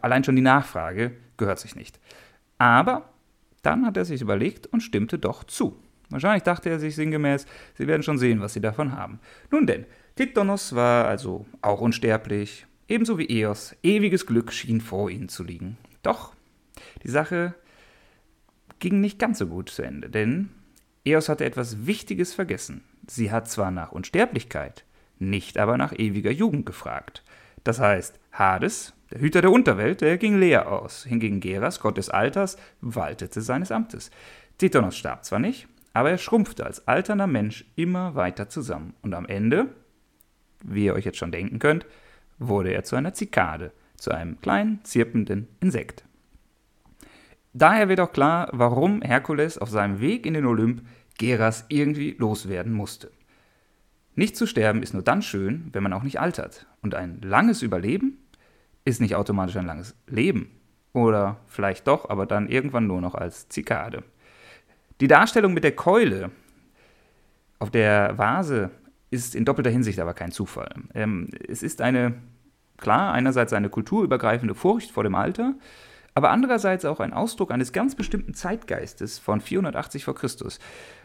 allein 0.00 0.22
schon 0.22 0.36
die 0.36 0.42
Nachfrage 0.42 1.10
gehört 1.38 1.58
sich 1.58 1.74
nicht. 1.74 1.98
Aber 2.58 3.08
dann 3.62 3.86
hat 3.86 3.96
er 3.96 4.04
sich 4.04 4.22
überlegt 4.22 4.68
und 4.68 4.80
stimmte 4.80 5.18
doch 5.18 5.42
zu. 5.42 5.76
Wahrscheinlich 6.10 6.44
dachte 6.44 6.70
er 6.70 6.78
sich 6.78 6.94
sinngemäß, 6.94 7.46
sie 7.74 7.88
werden 7.88 8.04
schon 8.04 8.18
sehen, 8.18 8.40
was 8.40 8.52
sie 8.52 8.60
davon 8.60 8.92
haben. 8.92 9.18
Nun 9.50 9.66
denn, 9.66 9.86
Titonos 10.14 10.76
war 10.76 11.06
also 11.06 11.46
auch 11.62 11.80
unsterblich, 11.80 12.68
Ebenso 12.90 13.18
wie 13.18 13.30
Eos, 13.30 13.76
ewiges 13.84 14.26
Glück 14.26 14.52
schien 14.52 14.80
vor 14.80 15.10
ihnen 15.10 15.28
zu 15.28 15.44
liegen. 15.44 15.78
Doch, 16.02 16.34
die 17.04 17.08
Sache 17.08 17.54
ging 18.80 19.00
nicht 19.00 19.20
ganz 19.20 19.38
so 19.38 19.46
gut 19.46 19.70
zu 19.70 19.82
Ende, 19.82 20.10
denn 20.10 20.48
Eos 21.04 21.28
hatte 21.28 21.44
etwas 21.44 21.86
Wichtiges 21.86 22.34
vergessen. 22.34 22.82
Sie 23.06 23.30
hat 23.30 23.48
zwar 23.48 23.70
nach 23.70 23.92
Unsterblichkeit, 23.92 24.84
nicht 25.20 25.56
aber 25.56 25.78
nach 25.78 25.92
ewiger 25.96 26.32
Jugend 26.32 26.66
gefragt. 26.66 27.22
Das 27.62 27.78
heißt, 27.78 28.18
Hades, 28.32 28.92
der 29.12 29.20
Hüter 29.20 29.40
der 29.40 29.52
Unterwelt, 29.52 30.00
der 30.00 30.18
ging 30.18 30.40
leer 30.40 30.72
aus. 30.72 31.04
Hingegen 31.04 31.38
Geras, 31.38 31.78
Gott 31.78 31.96
des 31.96 32.10
Alters, 32.10 32.56
waltete 32.80 33.40
seines 33.40 33.70
Amtes. 33.70 34.10
Titonos 34.58 34.96
starb 34.96 35.24
zwar 35.24 35.38
nicht, 35.38 35.68
aber 35.92 36.10
er 36.10 36.18
schrumpfte 36.18 36.66
als 36.66 36.88
alternder 36.88 37.28
Mensch 37.28 37.66
immer 37.76 38.16
weiter 38.16 38.48
zusammen. 38.48 38.94
Und 39.00 39.14
am 39.14 39.26
Ende, 39.26 39.68
wie 40.64 40.86
ihr 40.86 40.94
euch 40.94 41.04
jetzt 41.04 41.18
schon 41.18 41.30
denken 41.30 41.60
könnt, 41.60 41.86
wurde 42.40 42.72
er 42.72 42.82
zu 42.82 42.96
einer 42.96 43.14
Zikade, 43.14 43.70
zu 43.96 44.10
einem 44.10 44.40
kleinen, 44.40 44.82
zirpenden 44.82 45.46
Insekt. 45.60 46.04
Daher 47.52 47.88
wird 47.88 48.00
auch 48.00 48.12
klar, 48.12 48.48
warum 48.52 49.02
Herkules 49.02 49.58
auf 49.58 49.70
seinem 49.70 50.00
Weg 50.00 50.26
in 50.26 50.34
den 50.34 50.46
Olymp 50.46 50.82
Geras 51.18 51.66
irgendwie 51.68 52.16
loswerden 52.18 52.72
musste. 52.72 53.10
Nicht 54.14 54.36
zu 54.36 54.46
sterben 54.46 54.82
ist 54.82 54.94
nur 54.94 55.02
dann 55.02 55.22
schön, 55.22 55.68
wenn 55.72 55.82
man 55.82 55.92
auch 55.92 56.02
nicht 56.02 56.20
altert. 56.20 56.66
Und 56.82 56.94
ein 56.94 57.20
langes 57.22 57.62
Überleben 57.62 58.18
ist 58.84 59.00
nicht 59.00 59.14
automatisch 59.14 59.56
ein 59.56 59.66
langes 59.66 59.94
Leben. 60.06 60.50
Oder 60.92 61.38
vielleicht 61.46 61.86
doch, 61.86 62.08
aber 62.08 62.26
dann 62.26 62.48
irgendwann 62.48 62.86
nur 62.86 63.00
noch 63.00 63.14
als 63.14 63.48
Zikade. 63.48 64.02
Die 65.00 65.08
Darstellung 65.08 65.54
mit 65.54 65.64
der 65.64 65.76
Keule 65.76 66.30
auf 67.58 67.70
der 67.70 68.18
Vase 68.18 68.70
ist 69.10 69.34
in 69.34 69.44
doppelter 69.44 69.70
Hinsicht 69.70 69.98
aber 69.98 70.14
kein 70.14 70.32
Zufall. 70.32 70.70
Ähm, 70.94 71.28
es 71.48 71.62
ist 71.62 71.80
eine, 71.80 72.14
klar, 72.80 73.12
einerseits 73.12 73.52
eine 73.52 73.68
kulturübergreifende 73.68 74.54
Furcht 74.54 74.90
vor 74.90 75.04
dem 75.04 75.14
Alter, 75.14 75.54
aber 76.14 76.30
andererseits 76.30 76.84
auch 76.84 77.00
ein 77.00 77.12
Ausdruck 77.12 77.50
eines 77.52 77.72
ganz 77.72 77.94
bestimmten 77.94 78.34
Zeitgeistes 78.34 79.18
von 79.18 79.40
480 79.40 80.04
v. 80.04 80.14
Chr. 80.14 80.28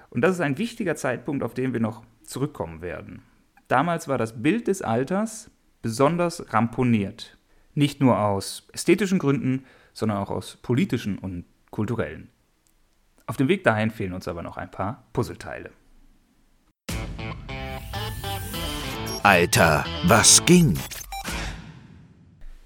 Und 0.10 0.22
das 0.22 0.32
ist 0.32 0.42
ein 0.42 0.58
wichtiger 0.58 0.96
Zeitpunkt, 0.96 1.44
auf 1.44 1.54
den 1.54 1.74
wir 1.74 1.80
noch 1.80 2.04
zurückkommen 2.24 2.82
werden. 2.82 3.22
Damals 3.68 4.08
war 4.08 4.18
das 4.18 4.42
Bild 4.42 4.68
des 4.68 4.82
Alters 4.82 5.52
besonders 5.82 6.54
ramponiert. 6.54 7.38
Nicht 7.74 8.02
nur 8.02 8.20
aus 8.20 8.68
ästhetischen 8.74 9.20
Gründen, 9.20 9.66
sondern 9.94 10.18
auch 10.18 10.32
aus 10.32 10.58
politischen 10.58 11.18
und 11.18 11.46
kulturellen. 11.72 12.30
Auf 13.28 13.38
dem 13.38 13.48
Weg 13.48 13.64
dahin 13.64 13.92
fehlen 13.92 14.14
uns 14.14 14.28
aber 14.28 14.44
noch 14.44 14.58
ein 14.58 14.72
paar 14.72 15.04
Puzzleteile. 15.14 15.72
Alter, 19.24 19.84
was 20.06 20.46
ging? 20.46 20.78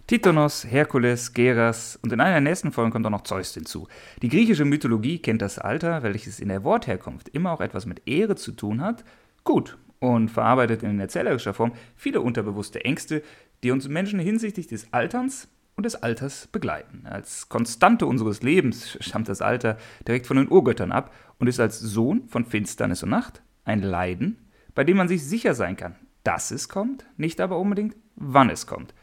Titonos, 0.10 0.66
Herkules, 0.66 1.36
Geras 1.36 2.00
und 2.02 2.12
in 2.12 2.20
einer 2.20 2.32
der 2.32 2.42
nächsten 2.42 2.72
Folgen 2.72 2.90
kommt 2.90 3.06
auch 3.06 3.12
noch 3.12 3.26
Zeus 3.26 3.54
hinzu. 3.54 3.88
Die 4.24 4.30
griechische 4.30 4.66
Mythologie 4.66 5.20
kennt 5.20 5.40
das 5.40 5.60
Alter, 5.60 6.02
welches 6.02 6.40
in 6.40 6.50
der 6.50 6.64
Wortherkunft 6.64 7.30
immer 7.30 7.52
auch 7.52 7.62
etwas 7.62 7.86
mit 7.86 8.02
Ehre 8.08 8.36
zu 8.36 8.54
tun 8.54 8.82
hat, 8.82 9.04
gut 9.44 9.78
und 10.00 10.30
verarbeitet 10.30 10.82
in 10.82 11.00
erzählerischer 11.00 11.54
Form 11.54 11.74
viele 11.96 12.22
unterbewusste 12.22 12.84
Ängste, 12.84 13.22
die 13.62 13.70
uns 13.70 13.88
Menschen 13.88 14.18
hinsichtlich 14.18 14.66
des 14.66 14.92
Alterns 14.92 15.48
und 15.76 15.86
des 15.86 15.94
Alters 15.94 16.48
begleiten. 16.48 17.06
Als 17.06 17.48
Konstante 17.48 18.08
unseres 18.08 18.42
Lebens 18.42 18.98
stammt 19.02 19.30
das 19.30 19.44
Alter 19.44 19.78
direkt 20.08 20.26
von 20.26 20.38
den 20.38 20.50
Urgöttern 20.50 20.92
ab 20.92 21.14
und 21.38 21.46
ist 21.46 21.60
als 21.60 21.80
Sohn 21.80 22.28
von 22.30 22.46
Finsternis 22.46 23.04
und 23.04 23.12
Nacht 23.12 23.44
ein 23.64 23.84
Leiden, 23.84 24.40
bei 24.74 24.84
dem 24.84 24.98
man 24.98 25.08
sich 25.08 25.24
sicher 25.24 25.54
sein 25.54 25.78
kann, 25.78 25.98
dass 26.24 26.50
es 26.50 26.68
kommt, 26.68 27.06
nicht 27.18 27.40
aber 27.40 27.60
unbedingt, 27.60 27.96
wann 28.16 28.50
es 28.50 28.66
kommt. 28.66 28.96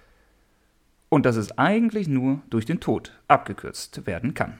Und 1.08 1.24
dass 1.24 1.36
es 1.36 1.56
eigentlich 1.56 2.08
nur 2.08 2.42
durch 2.50 2.64
den 2.64 2.80
Tod 2.80 3.12
abgekürzt 3.28 4.06
werden 4.06 4.34
kann. 4.34 4.58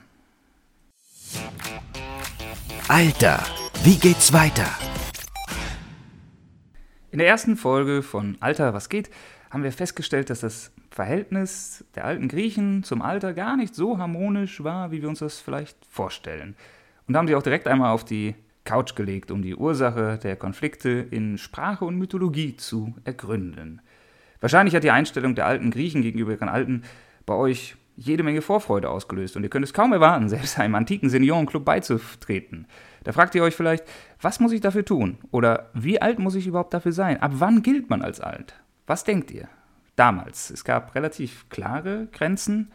Alter, 2.87 3.43
wie 3.83 3.97
geht's 3.97 4.31
weiter? 4.31 4.67
In 7.11 7.19
der 7.19 7.27
ersten 7.27 7.57
Folge 7.57 8.01
von 8.01 8.37
Alter, 8.39 8.73
was 8.73 8.89
geht, 8.89 9.09
haben 9.49 9.63
wir 9.63 9.71
festgestellt, 9.71 10.29
dass 10.29 10.41
das 10.41 10.71
Verhältnis 10.89 11.85
der 11.95 12.05
alten 12.05 12.27
Griechen 12.27 12.83
zum 12.83 13.01
Alter 13.01 13.33
gar 13.33 13.57
nicht 13.57 13.75
so 13.75 13.97
harmonisch 13.97 14.63
war, 14.63 14.91
wie 14.91 15.01
wir 15.01 15.09
uns 15.09 15.19
das 15.19 15.39
vielleicht 15.39 15.77
vorstellen. 15.85 16.55
Und 17.07 17.15
haben 17.15 17.27
sie 17.27 17.35
auch 17.35 17.43
direkt 17.43 17.67
einmal 17.67 17.91
auf 17.91 18.05
die 18.05 18.35
Couch 18.63 18.95
gelegt, 18.95 19.31
um 19.31 19.41
die 19.41 19.55
Ursache 19.55 20.19
der 20.21 20.35
Konflikte 20.35 20.89
in 20.89 21.37
Sprache 21.37 21.85
und 21.85 21.97
Mythologie 21.97 22.57
zu 22.57 22.95
ergründen. 23.05 23.81
Wahrscheinlich 24.39 24.75
hat 24.75 24.83
die 24.83 24.91
Einstellung 24.91 25.35
der 25.35 25.45
alten 25.45 25.71
Griechen 25.71 26.01
gegenüber 26.01 26.31
ihren 26.31 26.49
Alten 26.49 26.83
bei 27.25 27.33
euch 27.33 27.75
jede 27.95 28.23
Menge 28.23 28.41
Vorfreude 28.41 28.89
ausgelöst 28.89 29.35
und 29.35 29.43
ihr 29.43 29.49
könnt 29.49 29.65
es 29.65 29.73
kaum 29.73 29.91
erwarten, 29.91 30.29
selbst 30.29 30.59
einem 30.59 30.75
antiken 30.75 31.09
Seniorenclub 31.09 31.65
beizutreten. 31.65 32.67
Da 33.03 33.11
fragt 33.11 33.35
ihr 33.35 33.43
euch 33.43 33.55
vielleicht, 33.55 33.83
was 34.21 34.39
muss 34.39 34.51
ich 34.51 34.61
dafür 34.61 34.85
tun? 34.85 35.17
Oder 35.31 35.69
wie 35.73 36.01
alt 36.01 36.19
muss 36.19 36.35
ich 36.35 36.47
überhaupt 36.47 36.73
dafür 36.73 36.91
sein? 36.91 37.21
Ab 37.21 37.31
wann 37.35 37.61
gilt 37.61 37.89
man 37.89 38.01
als 38.01 38.21
alt? 38.21 38.55
Was 38.85 39.03
denkt 39.03 39.31
ihr? 39.31 39.49
Damals. 39.95 40.51
Es 40.51 40.63
gab 40.63 40.93
relativ 40.93 41.49
klare 41.49 42.07
Grenzen. 42.11 42.71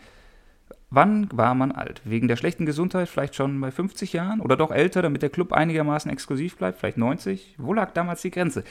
Wann 0.90 1.28
war 1.32 1.54
man 1.54 1.72
alt? 1.72 2.02
Wegen 2.04 2.28
der 2.28 2.36
schlechten 2.36 2.66
Gesundheit 2.66 3.08
vielleicht 3.08 3.34
schon 3.34 3.58
bei 3.60 3.70
50 3.70 4.12
Jahren 4.12 4.40
oder 4.40 4.56
doch 4.56 4.70
älter, 4.70 5.00
damit 5.00 5.22
der 5.22 5.30
Club 5.30 5.52
einigermaßen 5.52 6.10
exklusiv 6.10 6.56
bleibt, 6.56 6.78
vielleicht 6.78 6.98
90? 6.98 7.54
Wo 7.58 7.72
lag 7.72 7.92
damals 7.92 8.22
die 8.22 8.30
Grenze? 8.30 8.64